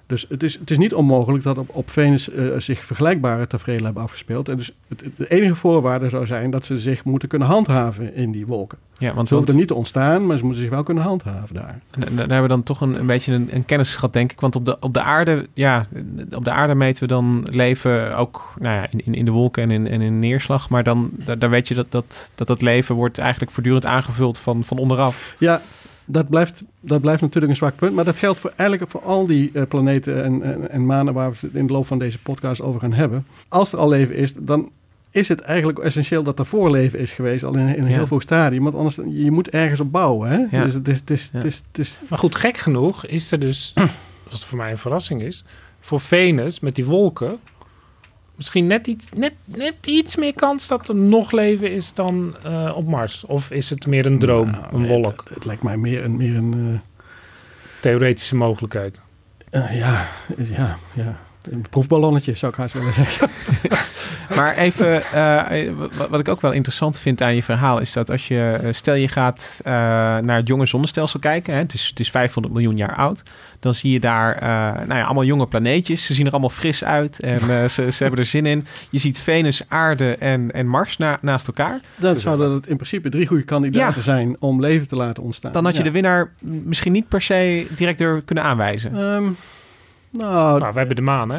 [0.07, 3.85] Dus het is, het is niet onmogelijk dat op, op Venus eh, zich vergelijkbare tafereelen
[3.85, 4.49] hebben afgespeeld.
[4.49, 8.15] En dus het, het- de enige voorwaarde zou zijn dat ze zich moeten kunnen handhaven
[8.15, 8.79] in die wolken.
[8.99, 11.55] Ja, want ze hoeven er niet te ontstaan, maar ze moeten zich wel kunnen handhaven
[11.55, 11.79] daar.
[11.91, 14.41] En, daar hebben we dan toch een, een beetje een, een kennisschat, denk ik.
[14.41, 15.87] Want op de, op de aarde, ja,
[16.33, 19.63] op de aarde meten we dan leven ook nou ja, in, in, in de wolken
[19.63, 20.69] en in, en in neerslag.
[20.71, 24.39] Maar dan daar, daar weet je dat dat, dat dat leven wordt eigenlijk voortdurend aangevuld
[24.39, 25.35] van, van onderaf.
[25.39, 25.61] Ja,
[26.13, 27.95] dat blijft, dat blijft natuurlijk een zwak punt.
[27.95, 31.31] Maar dat geldt voor, eigenlijk voor al die eh, planeten en, en, en manen waar
[31.31, 33.27] we het in de loop van deze podcast over gaan hebben.
[33.49, 34.71] Als er al leven is, dan
[35.11, 37.95] is het eigenlijk essentieel dat er voorleven is geweest, al in, in een Ja.
[37.97, 38.63] heel vroeg stadium.
[38.63, 40.29] Want anders, je moet ergens op bouwen.
[40.31, 40.57] Hè?
[40.59, 40.65] Ja.
[40.65, 43.41] Dus het is, het is, het is, het is, Maar goed, gek genoeg is er
[43.41, 43.73] dus,
[44.31, 45.45] wat voor mij een verrassing is,
[45.81, 47.39] voor Venus met die wolken
[48.41, 52.73] misschien net iets, net, net iets meer kans dat er nog leven is dan eh,
[52.77, 53.25] op Mars.
[53.25, 55.25] Of is het meer een droom, een wolk?
[55.35, 56.17] Het lijkt mij meer een...
[56.17, 56.81] Meer een
[57.81, 59.01] Theoretische mogelijkheid.
[59.51, 61.19] eh, ja, ja, ja.
[61.51, 63.29] Een proefballonnetje zou ik haast willen zeggen.
[64.37, 68.11] Maar even, eh, wat, wat ik ook wel interessant vind aan je verhaal is dat
[68.11, 69.73] als je, eh, stel je gaat eh,
[70.19, 73.23] naar het jonge zonnestelsel kijken, hè, het, is, het is 500 miljoen jaar oud,
[73.61, 74.49] dan zie je daar eh,
[74.87, 76.05] nou ja, allemaal jonge planeetjes.
[76.05, 78.67] Ze zien er allemaal fris uit en eh, ze, ze hebben er zin in.
[78.91, 81.81] Je ziet Venus, Aarde en, en Mars na- naast elkaar.
[81.97, 85.53] Dan zouden het in principe drie goede kandidaten zijn om leven te laten ontstaan.
[85.53, 85.85] Dan had je Ja.
[85.85, 88.97] de winnaar misschien niet per se direct er kunnen aanwijzen.
[88.97, 89.25] Ehm,
[90.11, 91.39] nou, Nou, we hebben de maan, hè?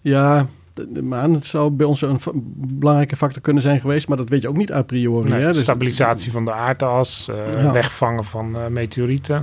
[0.00, 4.08] Ja, de, de maan het zou bij ons een fa- belangrijke factor kunnen zijn geweest,
[4.08, 5.28] maar dat weet je ook niet a priori.
[5.28, 5.52] Nee, hè?
[5.52, 7.72] Dus- stabilisatie van de aardas, eh, Ja.
[7.72, 9.42] wegvangen van eh, meteorieten.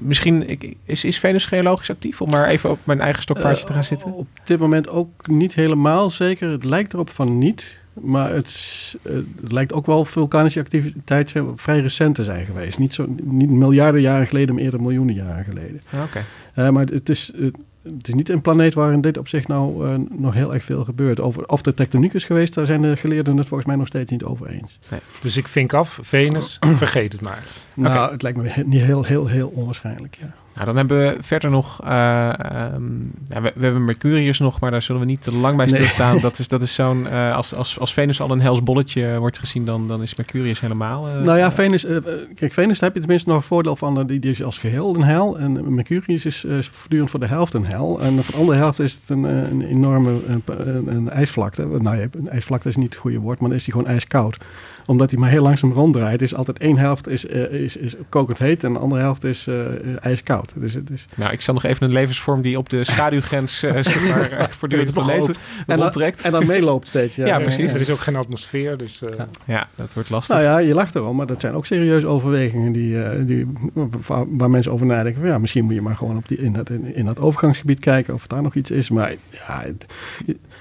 [0.00, 3.84] Misschien is, is Venus geologisch actief om maar even op mijn eigen stokpaardje te gaan
[3.84, 4.12] zitten.
[4.12, 6.50] Op dit moment ook niet helemaal zeker.
[6.50, 7.80] Het lijkt erop van niet.
[8.00, 12.78] Maar het, het lijkt ook wel vulkanische activiteit zijn, vrij recent te zijn geweest.
[12.78, 15.80] Niet, zo, niet miljarden jaren geleden, maar eerder miljoenen jaren geleden.
[16.04, 16.24] Oké.
[16.54, 17.32] Eh, maar het is,
[17.82, 20.84] het is niet een planeet waar in dit opzicht nou eh, nog heel erg veel
[20.84, 21.20] gebeurt.
[21.20, 24.10] Over, of de tectoniek is geweest, daar zijn de geleerden het volgens mij nog steeds
[24.10, 24.78] niet over eens.
[25.22, 27.44] Dus ik vink af, Venus, vergeet het maar.
[27.74, 30.34] Nou, het lijkt me niet heel, heel, heel onwaarschijnlijk, ja.
[30.54, 31.80] Nou, dan hebben we verder nog.
[31.84, 32.84] eh, ehm,
[33.28, 35.74] ja, we, we hebben Mercurius nog, maar daar zullen we niet te lang bij Nee.
[35.74, 36.20] stilstaan.
[36.20, 37.06] Dat is, dat is zo'n.
[37.08, 40.60] eh, als, als, als Venus al een hels bolletje wordt gezien, dan, dan is Mercurius
[40.60, 41.06] helemaal.
[41.08, 42.02] eh, nou ja, Venus, eh, eh,
[42.34, 43.98] kijk, Venus daar heb je tenminste nog een voordeel van.
[43.98, 45.38] eh, die, die is als geheel een hel.
[45.38, 48.00] En Mercurius is eh, voortdurend voor de helft een hel.
[48.00, 50.42] En voor de andere helft is het een, eh, een enorme een,
[50.96, 51.66] een, ijsvlakte.
[51.66, 54.36] Nou ja, een ijsvlakte is niet het goede woord, maar dan is die gewoon ijskoud.
[54.86, 56.22] Omdat hij maar heel langzaam ronddraait.
[56.22, 59.46] Is altijd één helft is, eh, is, is kokend heet en de andere helft is
[59.46, 59.54] eh,
[60.00, 60.52] ijskoud.
[60.54, 61.06] Dus het is...
[61.14, 64.88] Nou, ik zal nog even een levensvorm die op de schaduwgrens eh, zeg maar, voortdurend
[64.88, 65.34] is planeten.
[65.66, 67.16] En dan, en dan meeloopt steeds.
[67.16, 67.72] Ja, Ja, precies.
[67.72, 69.02] Er is ook geen atmosfeer, dus...
[69.02, 70.36] eh, Ja, dat wordt lastig.
[70.36, 73.46] Nou ja, je lacht erom, maar dat zijn ook serieuze overwegingen die, eh, die,
[74.06, 75.20] waar, mensen over nadenken.
[75.20, 77.80] Van, Ja, misschien moet je maar gewoon op die, in, dat, in, in dat overgangsgebied
[77.80, 78.90] kijken of daar nog iets is.
[78.90, 79.86] Maar ja, het,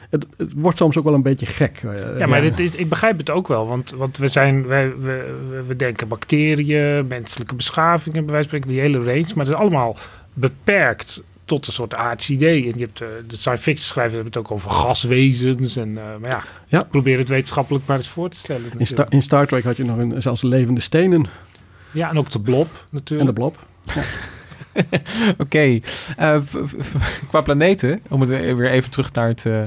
[0.10, 1.82] het, het wordt soms ook wel een beetje gek.
[2.18, 5.36] Ja, maar Dit is, ik begrijp het ook wel, want, want we, zijn, wij, we,
[5.68, 9.34] we, denken bacteriën, menselijke beschavingen, bij wijze van spreken, die hele range.
[9.36, 9.98] Maar het is allemaal
[10.34, 12.64] beperkt tot een soort aards idee.
[12.72, 15.76] En je hebt, eh, de science fiction schrijvers hebben het ook over gaswezens.
[15.76, 16.84] En, eh, maar ja, Ja.
[16.84, 18.72] probeer het wetenschappelijk maar eens voor te stellen.
[18.78, 21.26] In, in Star Trek had je nog een, zelfs levende stenen
[21.92, 23.30] Ja, en ook de blob en natuurlijk.
[23.30, 23.58] de blob.
[25.38, 25.80] Oké,
[26.18, 26.42] eh,
[27.30, 29.66] qua planeten, om het weer even terug naar het, de-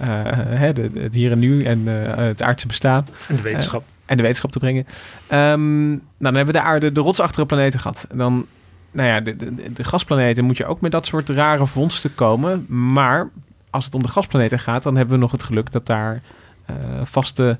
[0.00, 3.06] het hier en nu en eh, het aardse bestaan.
[3.28, 3.80] En de wetenschap.
[3.80, 4.86] Eh, en de wetenschap te brengen.
[5.26, 8.06] Ehm, nou, dan hebben we de aarde, de rotsachtige planeten gehad.
[8.10, 8.46] En dan,
[8.90, 12.66] nou ja, de, de, de gasplaneten moet je ook met dat soort rare vondsten komen.
[12.68, 13.30] Maar
[13.70, 16.22] als het om de gasplaneten gaat, dan hebben we nog het geluk dat daar
[16.66, 16.74] eh,
[17.04, 17.58] vaste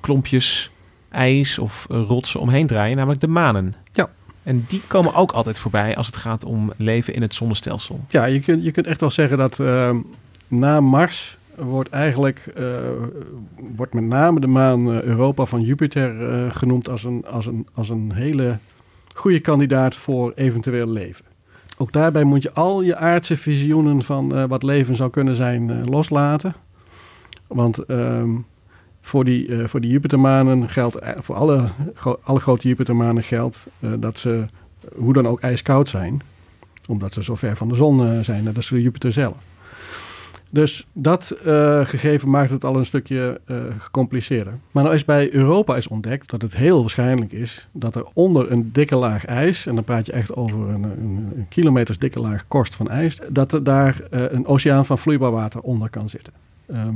[0.00, 0.70] klompjes
[1.10, 3.74] ijs of eh, rotsen omheen draaien, namelijk de manen.
[3.92, 4.08] Ja.
[4.42, 8.04] En die komen ook altijd voorbij als het gaat om leven in het zonnestelsel.
[8.08, 9.90] Ja, je kunt, je kunt echt wel zeggen dat eh,
[10.48, 12.64] na Mars wordt eigenlijk eh,
[13.76, 17.66] wordt met name de maan eh, Europa van Jupiter eh, genoemd als een, als, een,
[17.74, 18.58] als een hele
[19.14, 21.24] goede kandidaat voor eventueel leven.
[21.76, 26.54] Ook daarbij moet je al je aardse visioenen van wat leven zou kunnen zijn loslaten.
[27.46, 28.30] Want ehm,
[29.00, 31.68] voor, die, voor die Jupitermanen geldt, voor alle,
[32.22, 33.66] alle grote Jupitermanen geldt
[33.98, 34.44] dat ze
[34.96, 36.22] hoe dan ook ijskoud zijn
[36.88, 38.56] omdat ze zo ver van de zon zijn.
[38.56, 39.36] Is de Jupiter zelf.
[40.54, 44.52] Dus dat eh, gegeven maakt het al een stukje eh, gecompliceerder.
[44.70, 48.50] Maar nou is bij Europa is ontdekt dat het heel waarschijnlijk is dat er onder
[48.50, 52.48] een dikke laag ijs, en dan praat je echt over een, een, kilometers dikke laag
[52.48, 56.32] korst van ijs, dat er daar eh, een oceaan van vloeibaar water onder kan zitten.
[56.66, 56.94] Ehm,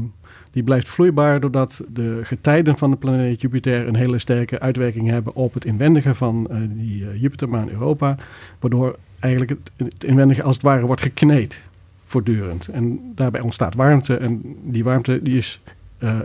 [0.51, 5.35] Die blijft vloeibaar doordat de getijden van de planeet Jupiter een hele sterke uitwerking hebben
[5.35, 8.17] op het inwendige van die Jupitermaan Europa.
[8.61, 11.68] Waardoor eigenlijk het, het inwendige als het ware wordt gekneed
[12.09, 12.69] voortdurend.
[12.69, 15.61] En daarbij ontstaat warmte en die warmte die is,
[15.99, 16.19] eh,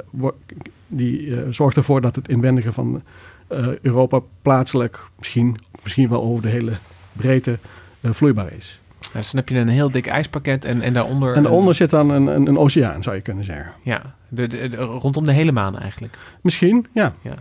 [0.87, 3.01] die, eh, zorgt ervoor dat het inwendige van
[3.47, 6.71] eh, Europa plaatselijk misschien, misschien wel over de hele
[7.13, 7.57] breedte
[8.03, 8.79] vloeibaar is.
[8.99, 11.33] Ja, dus dan heb je een heel dik ijspakket en, en daaronder...
[11.35, 13.71] En daaronder een- zit dan een, een, een oceaan, zou je kunnen zeggen.
[13.81, 16.17] Ja, de, de- de- rondom de hele maan eigenlijk.
[16.41, 17.13] Misschien, ja.
[17.21, 17.33] ja.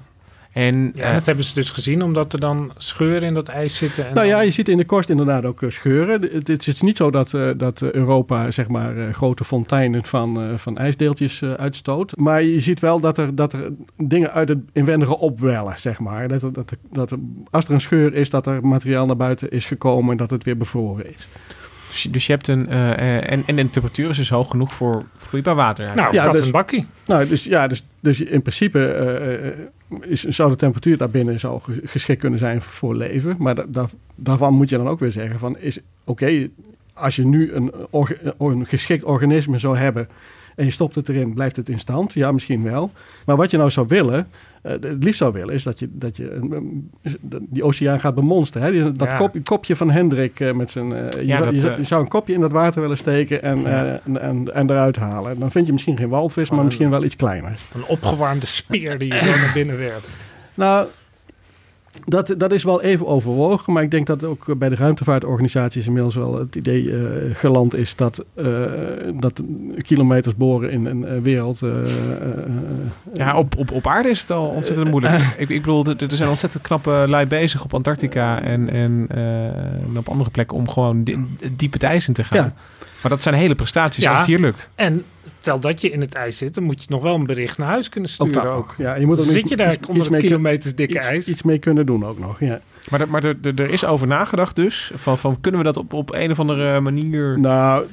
[0.52, 3.76] En, Ja, eh, dat hebben ze dus gezien, omdat er dan scheuren in dat ijs
[3.76, 4.08] zitten.
[4.08, 6.20] En Nou ja, je ziet in de korst inderdaad ook eh, scheuren.
[6.22, 10.04] Het, het is niet zo dat, eh, dat eh, Europa zeg maar, eh, grote fonteinen
[10.04, 12.16] van, eh, van ijsdeeltjes eh, uitstoot.
[12.16, 16.28] Maar je ziet wel dat er, dat er dingen uit het inwendige opwellen, zeg maar.
[16.28, 17.18] Dat, er- dat, er- dat er,
[17.50, 20.44] als er een scheur is, dat er materiaal naar buiten is gekomen en dat het
[20.44, 21.28] weer bevroren is.
[22.10, 22.68] Dus, je- hebt een...
[22.68, 25.84] eh, eh, en, en de temperatuur is dus hoog genoeg voor vloeibaar water.
[25.84, 26.12] eigenlijk.
[26.14, 26.86] Nou, kat dus- en bakkie.
[27.06, 29.52] Nou, dus ja, dus, dus in principe eh, eh,
[30.00, 33.36] is, zou de temperatuur daarbinnen zou ge- geschikt kunnen zijn voor leven.
[33.38, 36.48] Maar da- da- daarvan moet je dan ook weer zeggen van, is oké,
[36.94, 40.08] als je nu een, orga- een geschikt organisme zou hebben
[40.56, 42.12] en je stopt het erin, blijft het in stand?
[42.12, 42.90] Ja, misschien wel.
[43.26, 44.28] Maar wat je nou zou willen,
[44.62, 46.38] eh, het liefst zou willen, is dat je, dat je
[47.40, 48.74] die oceaan gaat bemonsteren.
[48.74, 48.92] Hè?
[48.92, 49.16] Dat Ja.
[49.16, 50.92] kop- kopje van Hendrik eh, met zijn...
[50.92, 52.96] eh, je, Ja, zou- dat, je, zou- je zou een kopje in dat water willen
[52.96, 54.00] steken en, Ja.
[54.04, 55.38] en, en, en eruit halen.
[55.38, 56.64] Dan vind je misschien geen walvis, maar Oh.
[56.64, 57.58] misschien wel iets kleiner.
[57.74, 60.08] Een opgewarmde speer die je zo naar binnen werpt.
[60.54, 60.86] Nou,
[62.04, 66.14] dat, dat is wel even overwogen, maar ik denk dat ook bij de ruimtevaartorganisaties inmiddels
[66.14, 66.98] wel het idee eh,
[67.32, 68.46] geland is dat, eh,
[69.14, 69.42] dat
[69.78, 71.60] kilometers boren in een eh, wereld.
[73.14, 75.14] Ja, op, op, op aarde is het al ontzettend moeilijk.
[75.38, 79.96] ik, ik bedoel, er, er zijn ontzettend knappe lui bezig op Antarctica en, en, en
[79.96, 81.26] op andere plekken om gewoon di-
[81.56, 82.38] diep het ijs in te gaan.
[82.44, 82.54] Ja.
[83.02, 84.10] Maar dat zijn hele prestaties Ja.
[84.10, 84.70] als het hier lukt.
[84.74, 85.04] En
[85.42, 87.68] stel dat je in het ijs zit, dan moet je nog wel een bericht naar
[87.68, 88.32] huis kunnen ook sturen.
[88.48, 88.58] dat ook.
[88.58, 88.74] ook.
[88.78, 91.28] Ja, je moet er Zit iets- je daar iets- onder iets kilometers dikke iets, ijs?
[91.28, 92.60] Iets mee kunnen doen ook nog, ja.
[92.90, 94.92] Maar, er- maar er, is over nagedacht dus.
[94.94, 97.38] Van, van kunnen we dat op, op een of andere manier...
[97.38, 97.84] Nou,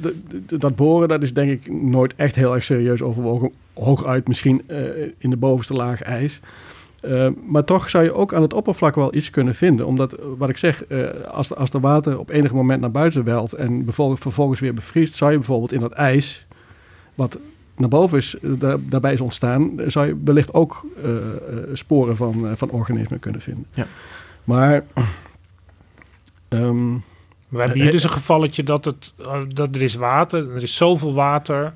[0.47, 3.51] dat boren, dat is denk ik nooit echt heel erg serieus overwogen.
[3.73, 4.77] Hooguit misschien eh,
[5.17, 6.39] in de bovenste laag ijs.
[7.01, 9.85] Eh, maar toch zou je ook aan het oppervlak wel iets kunnen vinden.
[9.87, 12.91] Omdat, eh, wat ik zeg, eh, als, de, als de water op enig moment naar
[12.91, 16.45] buiten welt en vervolgens weer bevriest, zou je bijvoorbeeld in dat ijs,
[17.19, 17.37] wat
[17.77, 21.19] naar boven is, eh, daar, daarbij is ontstaan, zou je wellicht ook eh, eh,
[21.73, 23.65] sporen van, eh, van organismen kunnen vinden.
[23.73, 23.85] Ja.
[24.43, 24.83] Maar.
[26.47, 26.93] ehm,
[27.49, 29.13] We hebben hier dus een gevalletje dat, het,
[29.47, 31.71] dat er is water, er is zoveel water,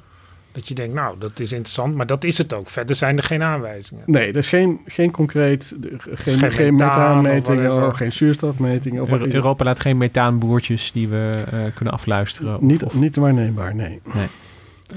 [0.51, 2.69] dat je denkt, nou, dat is interessant, maar dat is het ook.
[2.69, 4.03] Verder zijn er geen aanwijzingen.
[4.05, 9.01] Nee, er is geen, geen concreet, geen, Geen geen, of methaanmetingen, of geen zuurstofmetingen.
[9.01, 12.55] Of Euro- Europa laat geen methaanboertjes die we eh, kunnen afluisteren.
[12.55, 13.99] Of- niet, of- niet waarneembaar, nee.
[14.13, 14.27] Nee.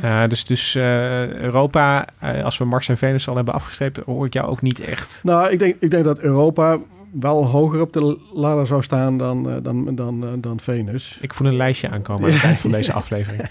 [0.01, 4.26] Eh, dus dus eh, Europa, eh, als we Mars en Venus al hebben afgestreept, hoor
[4.26, 5.20] ik jou ook niet echt.
[5.22, 6.78] Nou, ik denk, ik denk dat Europa
[7.20, 11.18] wel hoger op de ladder zou staan dan, eh, dan, dan, eh, dan Venus.
[11.20, 13.43] Ik voel een lijstje aankomen aan het eind van deze aflevering.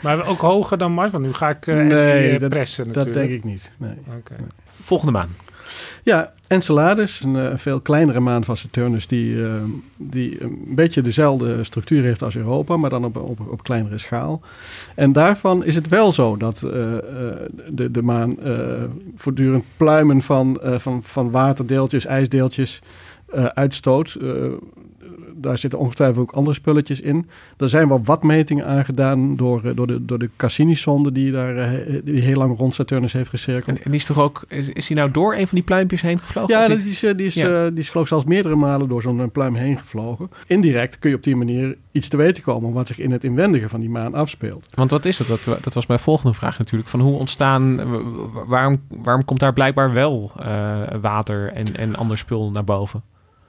[0.00, 3.28] Maar ook hoger dan Mars, want nu ga ik eh nee, dat, pressen dat natuurlijk.
[3.28, 3.70] denk ik niet.
[3.76, 3.94] Nee.
[4.18, 4.34] Oké.
[4.82, 5.28] Volgende maan.
[6.02, 9.52] Ja, Enceladus, een eh, veel kleinere maan van Saturnus, die, eh,
[9.96, 14.40] die een beetje dezelfde structuur heeft als Europa, maar dan op, op, op kleinere schaal.
[14.94, 16.62] En daarvan is het wel zo dat eh,
[17.68, 18.36] de, de maan
[19.16, 22.82] voortdurend pluimen van, van, van waterdeeltjes, ijsdeeltjes
[23.54, 24.16] uitstoot.
[25.40, 27.28] Daar zitten ongetwijfeld ook andere spulletjes in.
[27.56, 31.56] Er zijn wel wat metingen aangedaan door, eh, door de, door de Cassini-sonde die daar
[31.56, 33.78] eh, die heel lang rond Saturnus heeft gecirkeld.
[33.78, 36.02] En, en die is toch ook, is, is die nou door een van die pluimpjes
[36.02, 36.54] heen gevlogen?
[36.54, 37.70] Ja, dat is, eh, die, is, Ja.
[37.70, 40.30] die is geloof ik zelfs meerdere malen door zo'n pluim heen gevlogen.
[40.46, 43.68] Indirect kun je op die manier iets te weten komen wat zich in het inwendige
[43.68, 44.68] van die maan afspeelt.
[44.74, 45.26] Want wat is dat?
[45.44, 45.64] dat?
[45.64, 46.90] Dat was mijn volgende vraag natuurlijk.
[46.90, 47.80] Van hoe ontstaan,
[48.46, 50.32] waarom, waarom komt daar blijkbaar wel
[51.00, 53.02] water en, en ander spul naar boven?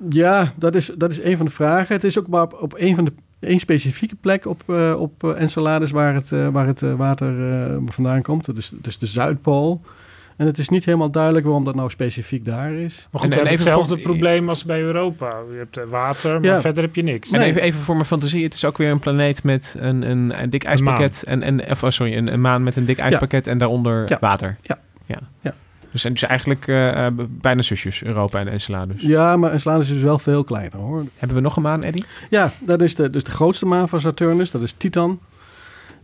[0.09, 1.95] Ja, dat is, dat is een van de vragen.
[1.95, 5.23] Het is ook maar op, op een van de één specifieke plek op, eh, op
[5.23, 8.45] eh, Enceladus waar het, eh, waar het eh, water eh, vandaan komt.
[8.45, 9.81] Dat is, dat is de Zuidpool.
[10.37, 13.07] En het is niet helemaal duidelijk waarom dat nou specifiek daar is.
[13.11, 15.35] Maar goed, En- en even hetzelfde voor- probleem als bij Europa.
[15.51, 16.61] Je hebt water, maar Ja.
[16.61, 17.31] verder heb je niks.
[17.31, 20.41] En even, even voor mijn fantasie, het is ook weer een planeet met een, een,
[20.41, 21.23] een dik ijspakket.
[21.23, 24.17] En, en, of, oh, sorry, een, een maan met een dik ijspakket en daaronder Ja.
[24.21, 24.57] water.
[24.61, 24.77] Ja.
[25.05, 25.53] ja.
[25.91, 29.01] Dus, dus eigenlijk eh, eh, bijna zusjes, Europa en Enceladus.
[29.01, 31.05] Ja, maar Enceladus is wel veel kleiner hoor.
[31.17, 32.03] Hebben we nog een maan, Eddy?
[32.29, 34.51] Ja, dat is de, dus de grootste maan van Saturnus.
[34.51, 35.19] Dat is Titan.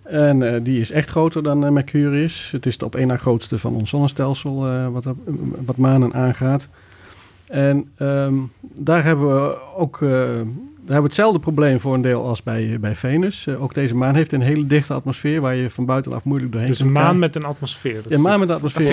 [0.04, 2.52] En eh, die is echt groter dan Mercurius.
[2.52, 5.06] Het is de op één na grootste van ons zonnestelsel wat,
[5.66, 6.68] wat manen aangaat.
[7.48, 10.00] En ehm, daar hebben we ook
[10.94, 13.48] hebben we hetzelfde probleem voor een deel als bij, bij Venus.
[13.48, 16.70] Eh, ook deze maan heeft een hele dichte atmosfeer waar je van buitenaf moeilijk doorheen
[16.70, 17.20] Dus een kunt maan kijken.
[17.20, 18.04] met een atmosfeer.
[18.04, 18.86] Dat een maan met een dat atmosfeer.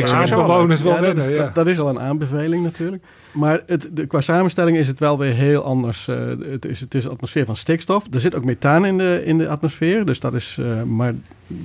[0.82, 1.44] wel Ja, dat, wennen, is, ja.
[1.44, 3.02] dat, dat is al een aanbeveling natuurlijk.
[3.34, 6.08] Maar het, de, qua samenstelling is het wel weer heel anders.
[6.08, 6.16] Eh,
[6.50, 8.04] het, is, het is een atmosfeer van stikstof.
[8.10, 10.04] Er zit ook methaan in de, in de atmosfeer.
[10.04, 11.14] Dus dat is, eh, maar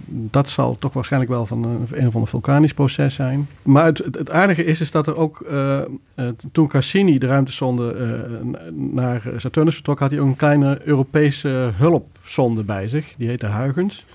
[0.08, 3.48] dat zal toch waarschijnlijk wel van een, een of ander vulkanisch proces zijn.
[3.62, 5.46] Maar het, het, het aardige is, is dat er ook,
[6.52, 7.96] toen Cassini de ruimtesonde
[8.74, 13.13] naar Saturnus vertrok, had hij een kleine Europese hulpzonde bij zich.
[13.17, 14.05] Die heette Huygens.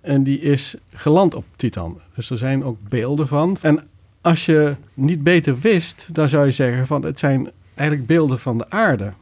[0.00, 2.00] En die is geland op Titan.
[2.14, 3.56] Dus er zijn ook beelden van.
[3.60, 3.88] En
[4.20, 8.58] als je niet beter wist, dan zou je zeggen van het zijn eigenlijk beelden van
[8.58, 9.12] de aarde.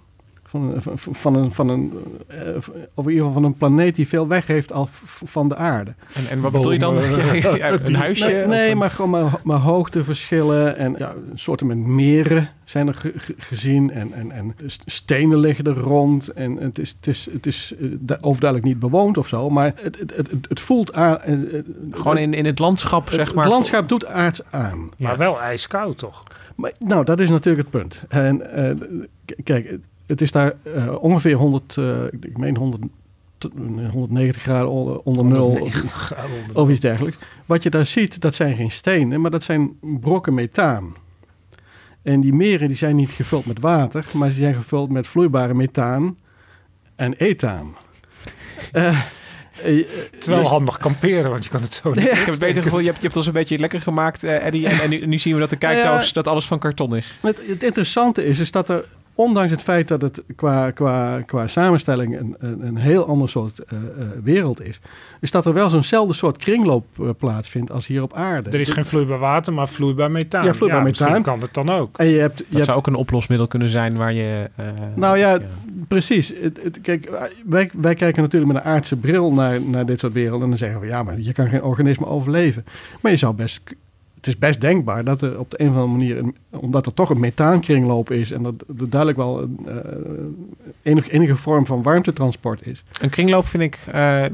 [0.50, 1.92] Van, van, van een, van een,
[2.26, 2.38] eh,
[2.94, 5.56] of in ieder geval van een planeet die veel weg heeft al v- van de
[5.56, 5.94] aarde.
[6.14, 6.94] En, en wat bedoel je dan?
[7.58, 8.26] Ja, een huisje?
[8.26, 12.88] Nee, of nee een- maar gewoon maar, maar hoogteverschillen en ja, soorten met meren zijn
[12.88, 16.94] er ge- ge- gezien en, en, en st- stenen liggen er rond en het is,
[16.96, 20.60] het is, het is eh, overduidelijk niet bewoond of zo, maar het, het, het, het,
[20.60, 21.20] voelt aan.
[21.20, 23.44] eh, eh, Gewoon in, in het landschap, het, zeg maar.
[23.44, 24.88] Het landschap doet aards aan.
[24.96, 26.22] Maar wel ijskoud, toch?
[26.54, 28.02] Maar, nou, dat is natuurlijk het punt.
[28.08, 28.70] En eh,
[29.44, 29.78] kijk,
[30.10, 32.82] het is daar eh, ongeveer 100, eh, ik meen 100,
[33.38, 33.48] t-
[33.92, 35.48] 190 graden onder, onder nul.
[35.48, 37.18] 190 Of, iets dergelijks.
[37.46, 40.94] Wat je daar ziet, dat zijn geen stenen, maar dat zijn brokken methaan.
[42.02, 45.54] En die meren die zijn niet gevuld met water, maar ze zijn gevuld met vloeibare
[45.54, 46.16] methaan
[46.96, 47.74] en ethaan.
[48.72, 48.96] Eh, eh,
[50.10, 52.38] Het is wel dus- handig kamperen, want je kan het zo niet ik heb het
[52.38, 54.68] beter gevoel, je hebt, je hebt ons een beetje lekker gemaakt, eh, Eddie.
[54.68, 56.12] En, en nu, nu zien we dat de kijkdoos, Ja.
[56.12, 57.18] dat alles van karton is.
[57.22, 58.84] Het, het interessante is, is dat er,
[59.20, 63.58] ondanks het feit dat het qua, qua, qua samenstelling een, een, een heel ander soort
[63.58, 64.80] eh, eh, wereld is,
[65.20, 68.50] is dat er wel zo'nzelfde soort kringloop eh, plaatsvindt als hier op aarde.
[68.50, 70.44] Er is geen vloeibaar water, maar vloeibaar methaan.
[70.44, 71.22] Ja, vloeibaar misschien methaan.
[71.22, 71.98] kan het dan ook.
[71.98, 74.50] En je hebt, je Dat hebt zou ook een oplosmiddel kunnen zijn waar je...
[74.56, 74.64] eh,
[74.94, 75.38] Nou ja,
[75.88, 76.32] precies.
[76.40, 77.10] Het, het- kijk,
[77.46, 80.42] wij, wij kijken natuurlijk met een aardse bril naar, naar dit soort werelden.
[80.42, 82.64] En dan zeggen we, ja, maar je kan geen organisme overleven.
[83.00, 83.60] Maar je zou best...
[84.20, 86.32] Het is best denkbaar dat er op de een of andere manier...
[86.50, 88.30] Omdat er toch een methaankringloop is...
[88.30, 89.74] en dat er duidelijk wel een, eh,
[90.82, 92.84] enige, enige vorm van warmtetransport is.
[93.00, 94.24] Een kringloop vind ik, eh,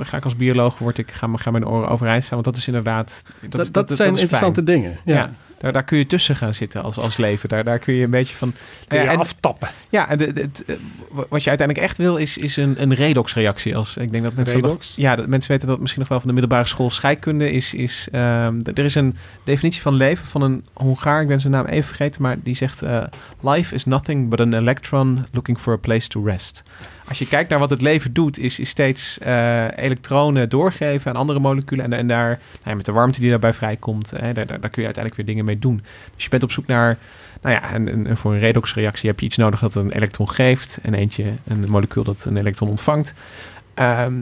[0.00, 2.42] ga ik als bioloog, word ik, ga, ga mijn oren overeind staan.
[2.42, 3.22] Want dat is inderdaad...
[3.48, 4.98] Dat, dat, zijn interessante dingen.
[5.04, 5.14] Ja.
[5.14, 5.30] Ja.
[5.58, 7.48] Daar, daar kun je tussen gaan zitten als, als leven.
[7.48, 8.54] Daar, daar kun je een beetje van...
[8.88, 9.68] Kun je Ja, en- aftappen.
[9.88, 10.76] Ja, en de, de- het, eh,
[11.28, 13.76] wat je uiteindelijk echt wil is, is een, een redoxreactie.
[13.76, 14.88] Als, ik denk dat mensen Redox?
[14.88, 17.74] nog- ja, dat mensen weten dat misschien nog wel van de middelbare school scheikunde is.
[17.74, 21.66] is ehm, er is een definitie van leven van een Hongaar, ik ben zijn naam
[21.66, 23.02] even vergeten, maar die zegt: eh,
[23.40, 26.62] Life is nothing but an electron looking for a place to rest.
[27.08, 31.16] Als je kijkt naar wat het leven doet, is, is steeds eh, elektronen doorgeven aan
[31.16, 31.84] andere moleculen.
[31.84, 34.70] En, en daar, nou ja, met de warmte die daarbij vrijkomt, hè, daar, daar, daar
[34.70, 35.82] kun je uiteindelijk weer dingen mee doen.
[36.14, 36.98] Dus je bent op zoek naar,
[37.42, 40.30] nou ja, en, en- en voor een redoxreactie heb je iets nodig dat een elektron
[40.30, 40.78] geeft.
[40.82, 43.14] En eentje, een molecuul dat een elektron ontvangt.
[43.74, 44.12] Ehm,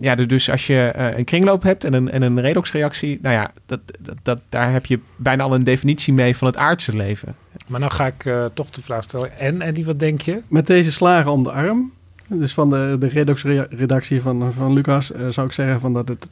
[0.00, 3.50] ja, dus- als je eh, een kringloop hebt en een, en een redoxreactie, nou ja,
[3.66, 7.34] dat, dat, dat, daar heb je bijna al een definitie mee van het aardse leven.
[7.66, 9.38] Maar nou ga ik eh, toch de vraag stellen.
[9.38, 10.40] En Eddie, wat denk je?
[10.48, 11.92] Met deze slagen om de arm,
[12.38, 16.28] dus van de, de redox-redactie van, van Lucas, eh, zou ik zeggen van dat het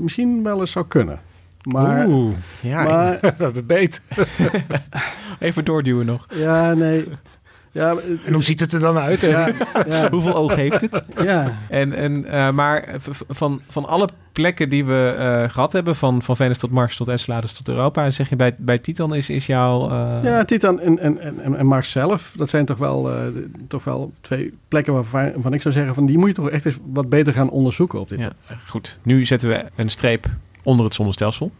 [0.00, 1.20] misschien wel eens zou kunnen.
[1.62, 4.00] Maar, Oeh, ja, maar we hebben beet.
[5.38, 6.26] Even doorduwen nog.
[6.34, 7.08] ja, nee.
[7.76, 9.20] Ja, En hoe ziet het er dan uit?
[9.20, 9.48] ja,
[9.88, 11.04] ja, Hoeveel oog heeft het?
[11.22, 11.58] ja.
[11.68, 12.94] En, en, eh, maar
[13.28, 17.08] van, van alle plekken die we eh, gehad hebben, van, van Venus tot Mars tot
[17.08, 19.90] Enceladus tot Europa, zeg je bij, bij Titan is, is jouw...
[19.90, 23.16] eh, Ja, Titan en, en, en, en Mars zelf, dat zijn toch wel, eh,
[23.68, 26.66] toch wel twee plekken waarvan, waarvan ik zou zeggen van die moet je toch echt
[26.66, 28.32] eens wat beter gaan onderzoeken op dit ja,
[28.66, 28.98] goed.
[29.02, 30.26] Nu zetten we een streep
[30.62, 31.50] onder het zonnestelsel.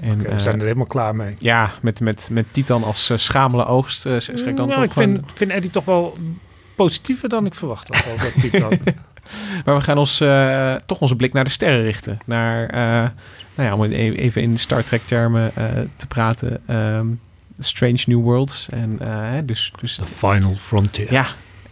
[0.00, 1.34] En, we eh, zijn er helemaal klaar mee.
[1.38, 4.82] ja, met, met, met Titan als eh, schamele oogst, eh, zeg ik dan Nou, toch
[4.84, 6.16] ik vind, vind Eddie toch wel
[6.74, 8.78] positiever dan ik verwacht had over Titan.
[9.64, 12.18] Maar we gaan ons, eh, toch onze blik naar de sterren richten.
[12.26, 13.10] Naar, eh,
[13.54, 15.64] nou ja, om e- even in Star Trek termen eh,
[15.96, 16.60] te praten.
[16.66, 17.06] ehm,
[17.58, 18.68] Strange New Worlds.
[18.70, 21.12] En, eh, hè, dus, dus The Final Frontier.
[21.12, 21.26] ja,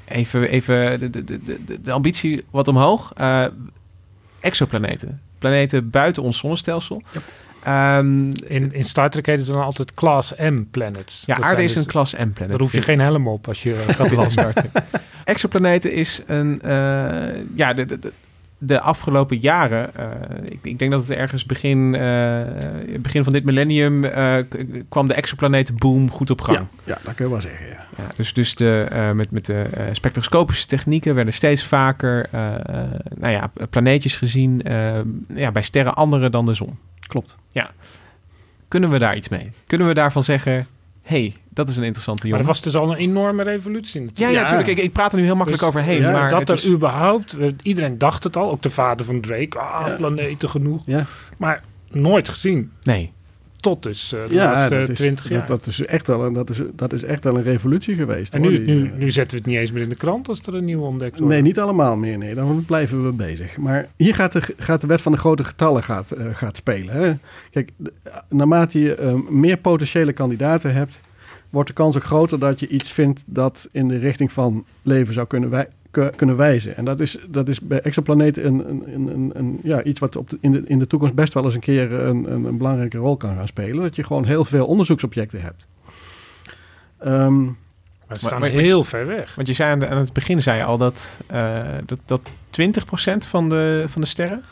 [0.05, 3.12] even, even de, de, de, de, de ambitie wat omhoog.
[3.16, 3.45] Eh,
[4.41, 5.20] exoplaneten.
[5.39, 7.03] Planeten buiten ons zonnestelsel.
[7.62, 11.22] Ehm, In, in Star Trek heet het dan altijd Class M planets.
[11.26, 12.48] ja, Dat aarde is dus- een klas M-planet.
[12.50, 14.32] Daar hoef je geen helm op als je gaat binnen landen.
[14.38, 14.70] Star Trek.
[15.24, 16.70] Exoplaneten is een, eh,
[17.54, 18.12] ja, de, de, de,
[18.59, 20.04] de afgelopen jaren, eh,
[20.44, 22.40] ik, ik denk dat het ergens begin, eh,
[23.00, 24.36] begin van dit millennium eh,
[24.88, 26.59] kwam de exoplanetenboom goed op gang.
[26.59, 27.86] Ja, ja, dat kun je wel zeggen, ja.
[27.96, 32.54] Ja, dus dus de, eh, met, met de eh, spectroscopische technieken werden steeds vaker eh,
[32.54, 32.84] eh,
[33.16, 34.98] nou ja, planeetjes gezien eh,
[35.34, 36.78] ja, bij sterren andere dan de zon.
[37.09, 37.36] Klopt.
[37.52, 37.70] Ja.
[38.68, 39.50] Kunnen we daar iets mee?
[39.66, 40.66] Kunnen we daarvan zeggen,
[41.02, 42.46] hey, Dat is een interessante Maar jongen.
[42.46, 44.34] dat was dus al een enorme revolutie ja, natuurlijk.
[44.36, 44.68] ja, natuurlijk.
[44.68, 46.00] Ik, ik praat er nu heel makkelijk Dus, overheen.
[46.00, 49.20] ja, maar dat er is- überhaupt, eh, iedereen dacht het al, ook de vader van
[49.20, 50.82] Drake, ah, planeten genoeg.
[50.86, 51.04] Ja.
[51.36, 52.72] Maar nooit gezien.
[52.82, 53.12] Nee.
[53.61, 55.38] Tot dus eh, de Ja, laatste 20 jaar.
[55.38, 58.34] Dat, dat, is echt wel een, dat, is, dat is echt wel een revolutie geweest.
[58.34, 59.94] en hoor, nu, die, nu, eh, nu zetten we het niet eens meer in de
[59.94, 61.32] krant als er een nieuwe ontdekt wordt.
[61.32, 62.18] Nee, niet allemaal meer.
[62.18, 63.56] Nee, dan blijven we bezig.
[63.56, 66.94] Maar hier gaat de, gaat de wet van de grote getallen gaat, eh, gaat spelen.
[66.94, 67.14] Hè?
[67.50, 67.70] Kijk,
[68.28, 71.00] naarmate je meer potentiële kandidaten hebt,
[71.50, 75.14] wordt de kans ook groter dat je iets vindt dat in de richting van leven
[75.14, 76.76] zou kunnen, wij, kunnen wijzen.
[76.76, 80.30] En dat is, dat is bij exoplaneten een, een, een, een, ja, iets wat op
[80.30, 82.99] de, in, de, in de toekomst best wel eens een keer een, een, een belangrijke
[82.99, 83.82] rol kan gaan spelen.
[83.82, 85.66] Dat je gewoon heel veel onderzoeksobjecten hebt.
[86.99, 89.34] Ehm, Maar ze staan maar- heel ver weg.
[89.34, 92.20] Want je zei aan, de- aan het begin zei je al dat, eh dat, dat
[92.51, 94.43] 20% van de, van de sterren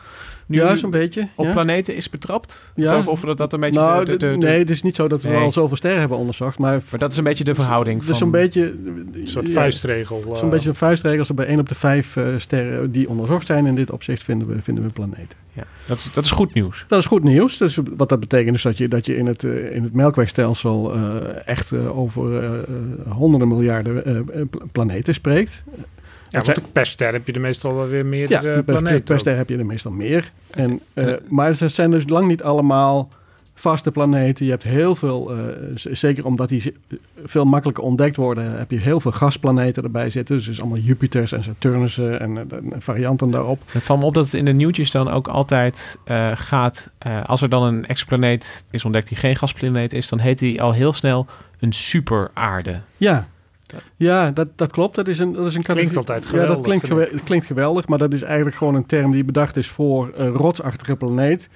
[0.46, 1.52] nu Ja, zo'n beetje, op ja.
[1.52, 2.72] planeten is betrapt.
[2.74, 2.98] Ja.
[2.98, 5.08] Of, of dat dat een beetje nou, de, de, de- nee, het is niet zo
[5.08, 5.38] dat we Nee.
[5.38, 6.58] al zoveel sterren hebben onderzocht.
[6.58, 8.62] Maar, Maar dat is een beetje de verhouding Dus van- zo'n beetje...
[8.62, 10.22] Een soort ja, vuistregel.
[10.32, 10.36] eh.
[10.38, 11.18] Zo'n beetje een vuistregel.
[11.18, 14.22] Als er bij 1 op de 5 eh, sterren die onderzocht zijn in dit opzicht
[14.22, 15.44] vinden we, vinden we planeten.
[15.52, 16.84] Ja, dat is, dat is goed nieuws.
[16.88, 17.56] Dat is goed nieuws.
[17.58, 20.94] Dus wat dat betekent is dat je, dat je in, het, eh, in het melkwegstelsel
[20.94, 21.00] eh,
[21.46, 22.54] echt over
[23.08, 25.62] honderden miljarden pla- planeten spreekt.
[26.36, 29.02] Ja, Dat want per ster heb je er meestal wel weer Ja, meerdere per, planeten.
[29.02, 30.30] per ster heb je er meestal meer.
[30.50, 33.08] En, eh, maar het zijn dus lang niet allemaal
[33.54, 34.44] vaste planeten.
[34.44, 35.38] Je hebt heel veel, eh,
[35.74, 36.74] zeker omdat die
[37.24, 40.36] veel makkelijker ontdekt worden, heb je heel veel gasplaneten erbij zitten.
[40.44, 43.62] Dus allemaal Jupiters en Saturnussen en, eh, en varianten daarop.
[43.66, 46.90] Het valt me op dat het in de nieuwtjes dan ook altijd eh, gaat.
[46.98, 50.62] eh, als er dan een exoplaneet is ontdekt die geen gasplaneet is, dan heet die
[50.62, 51.26] al heel snel
[51.60, 52.80] een superaarde.
[52.96, 53.26] Ja,
[53.96, 54.94] ja dat, dat klopt.
[54.94, 57.06] Dat is een, dat is een Klinkt altijd Ja, geweldig, dat klinkt, vind ik.
[57.08, 60.30] gewe- klinkt geweldig, maar dat is eigenlijk gewoon een term die bedacht is voor een
[60.32, 61.48] rotsachtige planeet.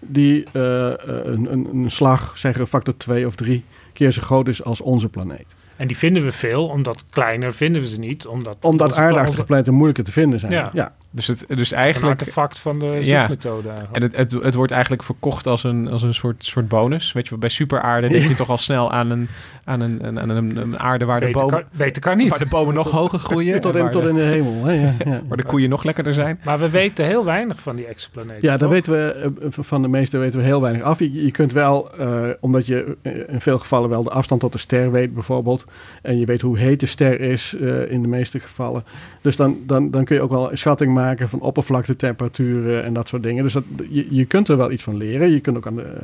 [0.00, 4.48] Die eh, eh, een, een, een slag, zeggen factor 2 of 3 keer zo groot
[4.48, 5.46] is als onze planeet.
[5.76, 8.26] En die vinden we veel, omdat kleiner vinden we ze niet.
[8.26, 10.52] Omdat, Omdat aardeachtige onze- planeten moeilijker te vinden zijn.
[10.52, 10.70] Ja.
[10.72, 10.94] ja.
[11.10, 12.20] Dus, het, dus Een eigenlijk.
[12.20, 13.18] artefact van de Ja.
[13.26, 13.96] zoekmethode eigenlijk.
[13.96, 17.12] En het, het, het wordt eigenlijk verkocht als een, als een soort, soort bonus.
[17.12, 19.28] Weet je, bij superaarde denk je toch al snel aan een,
[19.64, 22.28] aan een, een, aan een, een aarde waar de, Beter bomen, kan- beter kan niet.
[22.30, 23.60] waar de bomen nog hoger groeien.
[23.60, 24.64] Tot in, tot de- in de hemel.
[24.64, 24.72] Hè?
[24.72, 25.20] Ja, ja.
[25.28, 26.40] Waar de koeien nog lekkerder zijn.
[26.44, 28.48] Maar we weten heel weinig van die exoplaneten.
[28.48, 30.98] Ja, daar weten we eh, van de meeste weten we heel weinig af.
[30.98, 34.52] Je, je kunt wel, eh, omdat je eh, in veel gevallen wel de afstand tot
[34.52, 35.64] de ster weet bijvoorbeeld.
[36.02, 38.84] En je weet hoe heet de ster is eh, in de meeste gevallen.
[39.20, 43.08] Dus dan, dan, dan kun je ook wel een schatting maken van oppervlaktetemperaturen en dat
[43.08, 43.42] soort dingen.
[43.42, 45.30] Dus dat, je, je kunt er wel iets van leren.
[45.30, 45.98] Je kunt ook aan de,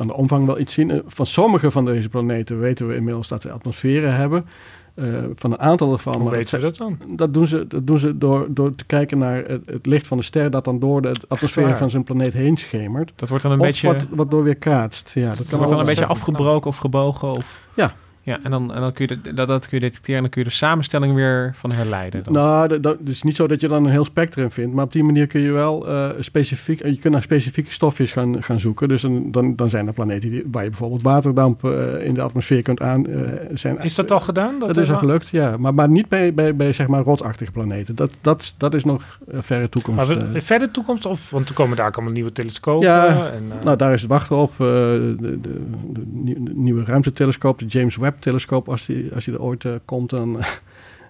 [0.00, 0.90] aan de omvang wel iets zien.
[0.90, 4.46] Eh, Van sommige van deze planeten weten we inmiddels dat ze atmosferen hebben.
[4.94, 6.14] Eh, van een aantal ervan.
[6.14, 6.98] Hoe maar weten we dat dan?
[7.08, 10.16] dat doen ze, dat doen ze door, door te kijken naar het, het licht van
[10.16, 13.12] de ster dat dan door de atmosfeer van zijn planeet heen schemert.
[13.16, 13.86] Dat wordt dan een of beetje.
[13.86, 15.10] wat, wat door weer kaatst.
[15.14, 17.30] Ja, dat kan wordt dan een beetje afgebroken of gebogen.
[17.30, 17.60] Of...
[17.74, 17.94] Ja.
[18.28, 20.30] Ja, en dan, en dan kun je de- dat, dat kun je detecteren en dan
[20.30, 22.24] kun je de samenstelling weer van herleiden.
[22.24, 22.32] Dan.
[22.32, 24.84] Nou, dat, dat het is niet zo dat je dan een heel spectrum vindt, maar
[24.84, 28.60] op die manier kun je wel eh, specifiek, je kunt naar specifieke stofjes gaan, gaan
[28.60, 28.88] zoeken.
[28.88, 32.20] Dus dan, dan, dan zijn er planeten die, waar je bijvoorbeeld waterdamp eh, in de
[32.22, 33.06] atmosfeer kunt aan.
[33.06, 33.16] eh,
[33.54, 34.58] zijn, Is dat al gedaan?
[34.58, 35.56] Dat, is er al gelukt, ja.
[35.56, 37.94] Maar, maar niet bij, bij, bij zeg maar rotsachtige planeten.
[37.94, 39.98] Dat, dat, dat is nog eh, verre toekomst.
[40.08, 40.40] Maar we, eh.
[40.40, 41.06] verder toekomst?
[41.06, 42.86] Of, want er komen daar ook allemaal nieuwe telescopen.
[42.88, 44.50] Ja, en, eh, nou daar is het wachten op.
[44.50, 49.34] eh, de, de, de, nieuw- de nieuwe ruimtetelescoop, de James Webb-telescoop, als die, als die
[49.34, 50.36] er ooit eh, komt, dan...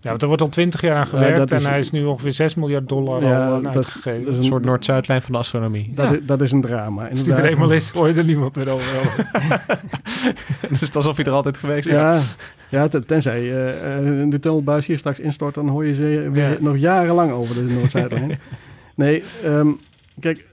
[0.00, 1.52] ja, want er wordt al twintig jaar aan gewerkt.
[1.52, 4.24] is- en hij is nu ongeveer 6 miljard dollar Ja, al dat- uitgegeven.
[4.24, 5.92] dat is Een soort Noord-Zuidlijn van de astronomie.
[5.94, 6.12] dat, Ja.
[6.12, 7.08] is, dat is een drama.
[7.08, 8.86] Als die er eenmaal is, hoor je er niemand meer over.
[10.68, 11.94] dus het is alsof je er altijd geweest is.
[11.94, 12.20] Ja,
[12.68, 16.50] ja ten- tenzij eh, eh, de tunnelbuis hier straks instort, dan hoor je ze weer
[16.50, 16.56] Ja.
[16.60, 18.38] nog jarenlang over de Noord-Zuidlijn.
[18.94, 19.68] nee, ehm,
[20.20, 20.44] kijk,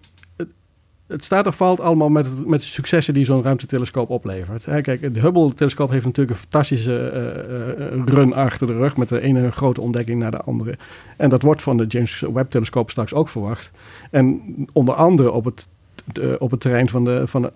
[1.07, 4.65] het staat of valt allemaal met, het- met de successen die zo'n ruimtetelescoop oplevert.
[4.65, 9.09] Hè, kijk, de Hubble-telescoop heeft natuurlijk een fantastische eh, eh, run achter de rug met
[9.09, 10.77] de ene grote ontdekking naar de andere.
[11.17, 13.71] En dat wordt van de James Webb-telescoop straks ook verwacht.
[14.11, 14.41] En
[14.73, 15.67] onder andere op het,
[16.13, 17.51] de- op het terrein van, de, van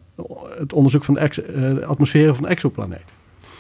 [0.57, 3.01] het onderzoek van de, ex- eh, atmosfeer van exoplaneet.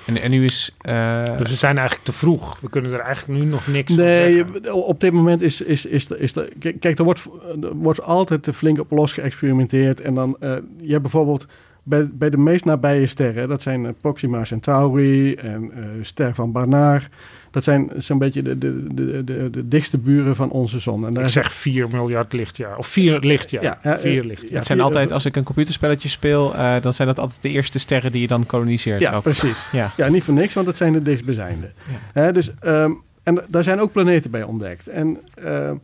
[0.09, 0.75] En, en nu is.
[0.81, 2.59] eh, Dus we zijn eigenlijk te vroeg.
[2.59, 4.73] We kunnen er eigenlijk nu nog niks Nee, van zeggen.
[4.73, 6.49] op dit moment is, is, is, is er...
[6.79, 7.25] Kijk, er wordt,
[7.61, 10.01] er wordt altijd flink op los geëxperimenteerd.
[10.01, 11.45] En dan, eh, je hebt bijvoorbeeld
[11.83, 13.47] bij, bij de meest nabije sterren...
[13.49, 17.07] dat zijn eh, Proxima Centauri en eh ster van Barnard...
[17.51, 21.05] dat zijn zo'n beetje de, de, de, de, de dichtste buren van onze zon.
[21.05, 22.77] En daar Ik is- zeg 4 miljard lichtjaar.
[22.77, 23.63] Of 4 lichtjaar.
[23.63, 24.51] Ja, ja, 4 eh, lichtjaar.
[24.51, 27.41] ja, het zijn vier- altijd, als ik een computerspelletje speel, eh, dan zijn dat altijd
[27.41, 29.01] de eerste sterren die je dan koloniseert.
[29.01, 29.23] Ja, ook.
[29.23, 29.71] precies.
[29.71, 29.91] Ja.
[29.97, 31.71] Ja, niet voor niks, want dat zijn de dichtstbijzijnde.
[32.13, 32.91] Hè, dus, ehm,
[33.23, 34.87] en daar zijn ook planeten bij ontdekt.
[34.87, 35.75] En ehm,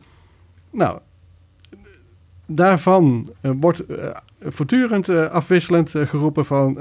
[0.72, 0.98] nou,
[2.46, 4.08] daarvan eh, wordt eh,
[4.40, 6.78] voortdurend eh, afwisselend geroepen van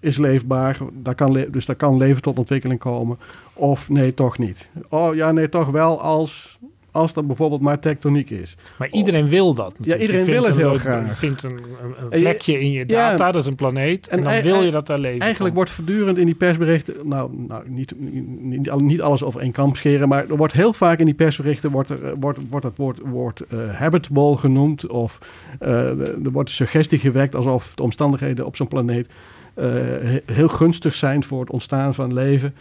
[0.00, 3.18] is leefbaar, daar kan dus daar kan leven tot ontwikkeling komen.
[3.52, 4.70] Of nee, toch niet.
[4.88, 6.58] Oh ja, nee, toch wel als,
[6.96, 8.56] als dat bijvoorbeeld maar tektoniek is.
[8.78, 9.72] Maar iedereen wil dat.
[9.78, 10.00] natuurlijk.
[10.00, 11.06] iedereen wil het een heel graag.
[11.08, 13.10] Je vindt een, een, een En je- vlekje in je Ja.
[13.10, 14.08] data, dat is een planeet.
[14.08, 17.62] En, dan wil je dat daar leven Eigenlijk wordt voortdurend in die persberichten, nou, nou
[17.68, 17.94] niet,
[18.40, 21.70] niet, niet alles over één kamp scheren, maar er wordt heel vaak in die persberichten
[21.70, 24.86] wordt, er, eh, wordt, wordt het woord, woord eh, habitable genoemd.
[24.86, 25.18] Of
[25.58, 25.70] eh,
[26.08, 29.06] er wordt de suggestie gewekt alsof de omstandigheden op zo'n planeet
[29.54, 32.54] he- heel gunstig zijn voor het ontstaan van leven.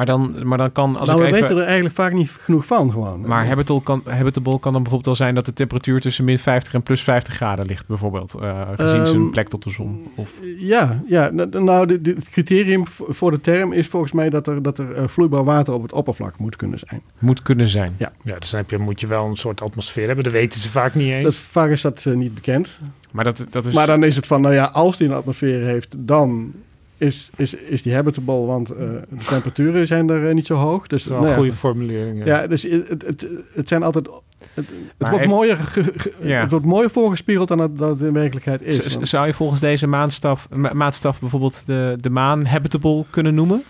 [0.00, 1.40] Maar dan, maar dan kan, als nou, ik we even...
[1.48, 3.20] weten er eigenlijk vaak niet genoeg van gewoon.
[3.20, 6.74] Maar habitable kan, habitable kan dan bijvoorbeeld wel zijn dat de temperatuur tussen min 50
[6.74, 8.34] en plus 50 graden ligt, bijvoorbeeld.
[8.34, 10.06] eh, gezien zijn Ehm, plek tot de zon.
[10.14, 14.46] Of, Ja, ja nou, de, de- het criterium voor de term is volgens mij dat
[14.46, 17.02] er, dat er eh, vloeibaar water op het oppervlak moet kunnen zijn.
[17.20, 17.94] moet kunnen zijn.
[17.98, 18.12] Ja.
[18.24, 20.24] Ja, dus dan heb je, moet je wel een soort atmosfeer hebben.
[20.24, 21.24] Dat weten ze vaak niet eens.
[21.24, 22.78] Dat, vaak is dat eh, niet bekend.
[23.10, 25.64] Maar, dat, dat is, Maar dan is het van, nou ja, als die een atmosfeer
[25.64, 26.52] heeft, dan
[27.00, 30.86] is, is, is die habitable, want eh, de temperaturen zijn er eh, niet zo hoog.
[30.86, 31.36] Dus, Dat is wel nou een ja.
[31.38, 32.24] goede formulering.
[32.24, 34.08] Ja, dus het, het, het, het zijn altijd...
[34.54, 34.66] Het,
[34.98, 36.40] wordt heeft- mooier, ge- ge- Ja.
[36.40, 38.76] het wordt mooier voorgespiegeld dan het, dan het in werkelijkheid is.
[38.76, 43.62] Z- Zou je volgens deze maatstaf, ma- maatstaf bijvoorbeeld de, de maan habitable kunnen noemen?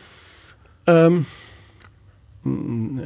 [0.84, 1.18] Ehm,
[2.42, 3.00] mm,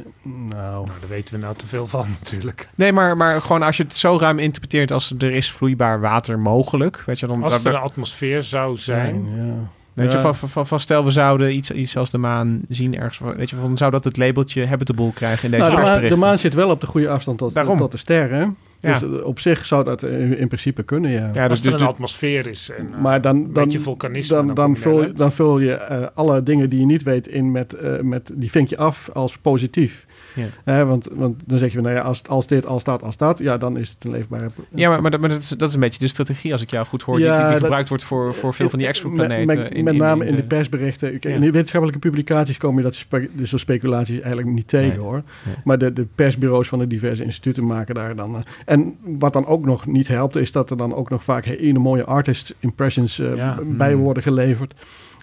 [0.49, 2.67] nou, daar weten we nou te veel van natuurlijk.
[2.75, 6.39] Nee, maar, maar gewoon als je het zo ruim interpreteert als er is vloeibaar water
[6.39, 7.03] mogelijk.
[7.05, 9.25] Weet je, dan, Als er een atmosfeer zou zijn.
[9.35, 9.53] ja.
[9.95, 10.21] Weet je, Ja.
[10.23, 13.35] van, van, van, van stel we zouden iets, iets als de maan zien ergens.
[13.37, 16.15] Weet je, van, zou dat het labeltje habitable krijgen in deze Nou, de, maan, de
[16.15, 17.77] maan zit wel op de goede afstand tot, Daarom.
[17.77, 18.55] tot de sterren.
[18.85, 19.07] Dus Ja.
[19.07, 21.29] op zich zou dat in, in principe kunnen, ja.
[21.33, 24.35] Ja, dus, Als er een atmosfeer is en eh, maar dan, een dan, beetje vulkanisme.
[24.35, 27.73] dan, dan vul, dan vul je eh, alle dingen die je niet weet in met,
[27.73, 30.05] eh, met die vink je af als positief.
[30.35, 30.45] Ja.
[30.63, 33.37] Hè, want, want dan zeg je, nou ja, als, als dit, als dat, als dat,
[33.37, 34.45] ja, dan is het een leefbare...
[34.73, 36.69] Ja, maar, maar, dat, maar dat, is, dat is een beetje de strategie, als ik
[36.69, 38.87] jou goed hoor, die- Ja, die, die dat- gebruikt wordt voor, voor veel van die
[38.87, 39.45] exoplaneten.
[39.45, 41.19] Met, met, in- met name in in, de- de persberichten.
[41.19, 41.35] Kijk.
[41.35, 44.97] In de wetenschappelijke publicaties kom je dat spe, dus soort speculaties eigenlijk niet tegen Nee.
[44.97, 45.21] hoor.
[45.45, 45.55] Nee.
[45.63, 48.43] Maar de, de persbureaus van de diverse instituten maken daar dan...
[48.75, 51.79] en wat dan ook nog niet helpt, is dat er dan ook nog vaak hele
[51.79, 53.57] mooie artist impressions eh, Ja.
[53.63, 54.01] bij Hmm.
[54.01, 54.69] worden geleverd.
[54.69, 54.77] Die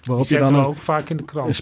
[0.05, 1.61] Waarop je zetten dan ook vaak in de krant.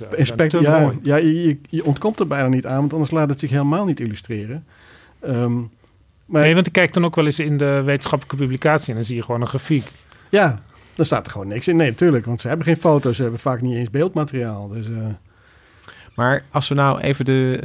[0.61, 0.93] ja.
[1.01, 3.85] ja, je, je, je ontkomt er bijna niet aan, want anders laat het zich helemaal
[3.85, 4.65] niet illustreren.
[5.19, 5.55] Ehm,
[6.25, 9.05] maar Nee, want ik kijk dan ook wel eens in de wetenschappelijke publicatie en dan
[9.05, 9.91] zie je gewoon een grafiek.
[10.29, 10.61] ja,
[10.95, 11.75] dan staat er gewoon niks in.
[11.75, 14.67] Nee, natuurlijk, want ze hebben geen foto's, ze hebben vaak niet eens beeldmateriaal.
[14.67, 14.93] Dus, eh,
[16.15, 17.59] Maar als we nou even de...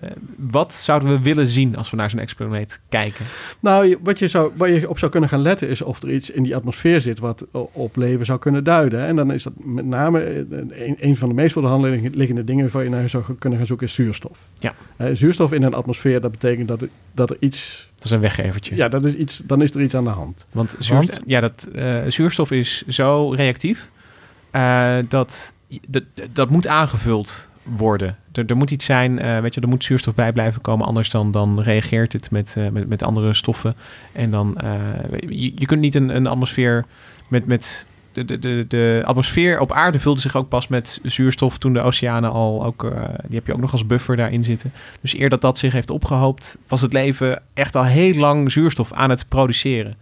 [0.00, 3.24] eh, wat zouden we willen zien als we naar zo'n experiment kijken?
[3.60, 6.30] Nou, wat je, zou, waar je op zou kunnen gaan letten is of er iets
[6.30, 9.06] in die atmosfeer zit wat op leven zou kunnen duiden.
[9.06, 11.84] En dan is dat met name eh, een, een van de meest voor de hand
[12.14, 14.38] liggende dingen waar je naar zou kunnen gaan zoeken is zuurstof.
[14.58, 14.74] Ja.
[14.96, 17.90] Eh, zuurstof in een atmosfeer, dat betekent dat er, dat er iets...
[17.94, 18.76] Dat is een weggevertje.
[18.76, 20.46] Ja, dat is iets, dan is er iets aan de hand.
[20.52, 23.88] Want, zuurstof, Ja, dat, eh, zuurstof is zo reactief
[24.50, 25.52] eh, dat,
[25.88, 26.02] dat
[26.32, 28.16] dat moet aangevuld worden.
[28.32, 31.10] Er, er moet iets zijn, eh, weet je, er moet zuurstof bij blijven komen, anders
[31.10, 33.74] dan, dan reageert het met, eh, met, met andere stoffen.
[34.12, 34.70] En dan, eh,
[35.28, 36.84] je, je kunt niet een, een atmosfeer
[37.28, 41.58] met, met de, de, de, de atmosfeer op aarde vulde zich ook pas met zuurstof
[41.58, 42.80] toen de oceanen al ook,
[43.26, 44.72] die heb je ook nog als buffer daarin zitten.
[45.00, 48.92] Dus eer dat dat zich heeft opgehoopt, was het leven echt al heel lang zuurstof
[48.92, 49.94] aan het produceren.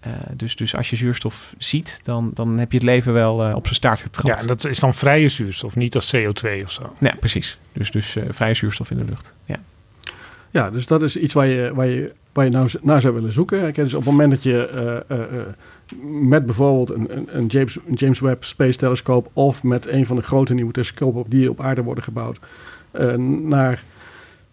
[0.00, 3.54] Eh, dus, dus als je zuurstof ziet, dan, dan heb je het leven wel eh,
[3.54, 4.28] op zijn staart getrapt.
[4.28, 6.96] Ja, en dat is dan vrije zuurstof, niet als CO2 of zo.
[7.00, 7.58] Ja, precies.
[7.72, 9.32] Dus, dus eh, vrije zuurstof in de lucht.
[9.44, 9.60] Ja.
[10.50, 13.32] Ja, dus dat is iets waar je, waar je, waar je nou naar zou willen
[13.32, 13.60] zoeken.
[13.60, 15.46] Kijk, dus op het moment dat je eh, eh, eh,
[16.28, 20.16] met bijvoorbeeld een, een, een James, een James Webb Space Telescope of met een van
[20.16, 22.38] de grote nieuwe telescopen die op aarde worden gebouwd,
[22.90, 23.82] eh, naar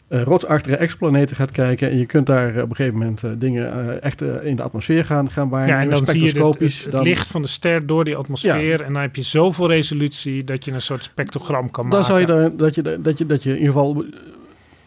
[0.07, 1.89] eh, rotsachtige exoplaneten gaat kijken.
[1.89, 5.05] En je kunt daar eh, op een gegeven moment eh, dingen echt in de atmosfeer
[5.05, 5.77] gaan, gaan waarnemen.
[5.77, 6.75] Ja, en dan zie je het, spectroscopisch.
[6.75, 8.81] het, het dan- licht van de ster door die atmosfeer.
[8.81, 12.05] En dan heb je zoveel resolutie dat je een soort spectrogram kan dan maken.
[12.05, 14.05] zou je dan, dat, je, dat, je, dat je in ieder geval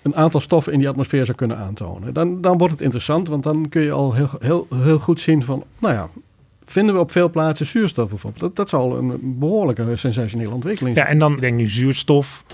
[0.03, 2.15] een aantal stoffen in die atmosfeer zou kunnen aantonen.
[2.15, 5.43] Dan, dan wordt het interessant, want dan kun je al heel, heel, heel goed zien
[5.43, 6.09] van, nou ja,
[6.67, 8.43] vinden we op veel plaatsen zuurstof bijvoorbeeld.
[8.43, 11.13] Dat, dat zal een behoorlijke sensationele ontwikkeling Ja, zijn.
[11.15, 12.45] en dan ik denk nu zuurstof.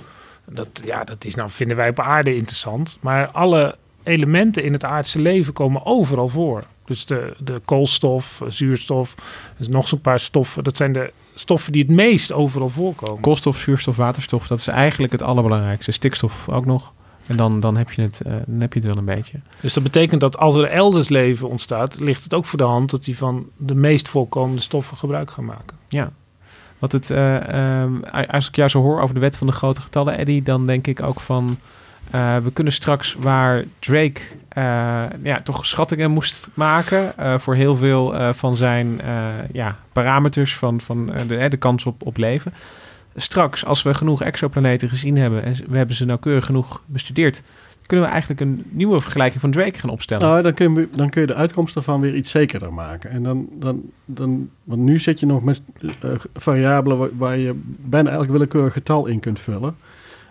[0.54, 2.98] Dat, ja, dat is nou, vinden wij op aarde interessant.
[3.00, 6.64] Maar alle elementen in het aardse leven komen overal voor.
[6.84, 9.14] Dus de, de koolstof, eh, zuurstof,
[9.58, 10.64] dus nog zo'n paar stoffen.
[10.64, 13.20] Dat zijn de stoffen die het meest overal voorkomen.
[13.20, 15.92] Koolstof, zuurstof, waterstof, dat is eigenlijk het allerbelangrijkste.
[15.92, 16.92] Stikstof ook nog.
[17.26, 19.40] En dan, dan, heb je het, eh, dan heb je het wel een beetje.
[19.60, 22.90] Dus dat betekent dat als er elders leven ontstaat, ligt het ook voor de hand
[22.90, 25.76] dat die van de meest voorkomende stoffen gebruik gaan maken.
[25.88, 26.12] Ja.
[26.84, 27.92] Wat het, eh, ehm,
[28.30, 30.86] als ik jou zo hoor over de wet van de grote getallen, Eddie, dan denk
[30.86, 31.58] ik ook van.
[32.10, 38.34] Eh, we kunnen straks waar Drake eh, ja, toch schattingen moest maken voor heel veel
[38.34, 39.00] van zijn
[39.52, 42.52] ja, parameters van, van de, de kans op, op leven.
[43.16, 47.42] Straks, als we genoeg exoplaneten gezien hebben en we hebben ze nauwkeurig genoeg bestudeerd,
[47.86, 50.28] kunnen we eigenlijk een nieuwe vergelijking van Drake gaan opstellen.
[50.28, 53.10] Nou, dan kun, je, dan kun je de uitkomst ervan weer iets zekerder maken.
[53.10, 55.60] En dan, dan, dan, want nu zit je nog met
[56.00, 59.76] eh, variabelen waar, waar je bijna elk willekeurig getal in kunt vullen.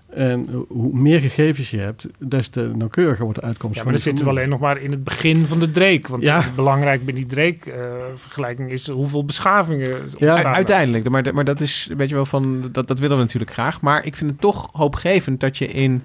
[0.09, 3.77] En eh, hoe meer gegevens je hebt, des te nauwkeuriger wordt de uitkomst.
[3.77, 6.01] Ja, maar dan zitten we alleen nog maar in het begin van de Drake.
[6.09, 6.45] Want Ja.
[6.55, 10.45] belangrijk bij die Drake-vergelijking is hoeveel beschavingen Ja, ontstaan er.
[10.45, 11.09] uiteindelijk.
[11.09, 13.81] Maar, maar dat is, weet je wel, van, dat, dat willen we natuurlijk graag.
[13.81, 16.03] Maar ik vind het toch hoopgevend dat je in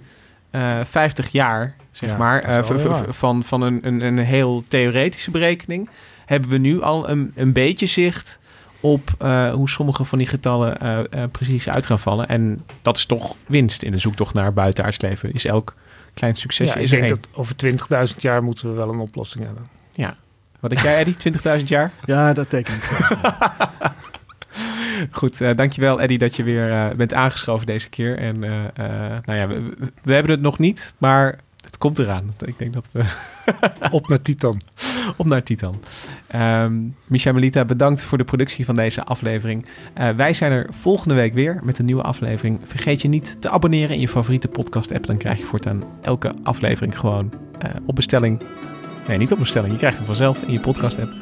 [0.50, 3.14] eh 50 jaar, zeg Ja, maar, is eh, waar.
[3.14, 5.88] van, van een, een, een heel theoretische berekening,
[6.26, 8.38] hebben we nu al een, een beetje zicht
[8.80, 12.26] op eh, hoe sommige van die getallen eh, eh, precies uit gaan vallen.
[12.28, 15.32] En dat is toch winst in de zoektocht naar buitenaards leven.
[15.32, 15.74] Is elk
[16.14, 17.54] klein succesje Ja, is ik er denk dat over
[18.10, 19.66] 20.000 jaar moeten we wel een oplossing hebben.
[19.92, 20.16] Ja.
[20.60, 21.16] Wat denk jij, Eddie?
[21.58, 21.92] 20.000 jaar?
[22.04, 22.90] Ja, dat teken ik.
[25.10, 28.18] Goed, eh, dankjewel Eddie dat je weer eh, bent aangeschoven deze keer.
[28.18, 28.84] En eh,
[29.24, 29.48] nou ja,
[30.02, 32.34] we, hebben het nog niet, maar het komt eraan.
[32.44, 33.04] Ik denk dat we...
[33.90, 34.60] Op naar Titan.
[35.16, 35.82] Op naar Titan.
[37.06, 39.66] Micha Melita, bedankt voor de productie van deze aflevering.
[40.16, 42.60] Wij zijn er volgende week weer met een nieuwe aflevering.
[42.66, 45.06] Vergeet je niet te abonneren in je favoriete podcast app.
[45.06, 47.32] Dan krijg je voortaan elke aflevering gewoon
[47.86, 48.42] op bestelling.
[49.06, 49.72] Nee, niet op bestelling.
[49.72, 51.12] Je krijgt hem vanzelf in je podcast app.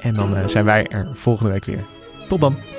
[0.00, 1.84] En dan zijn wij er volgende week weer.
[2.28, 2.71] Tot dan.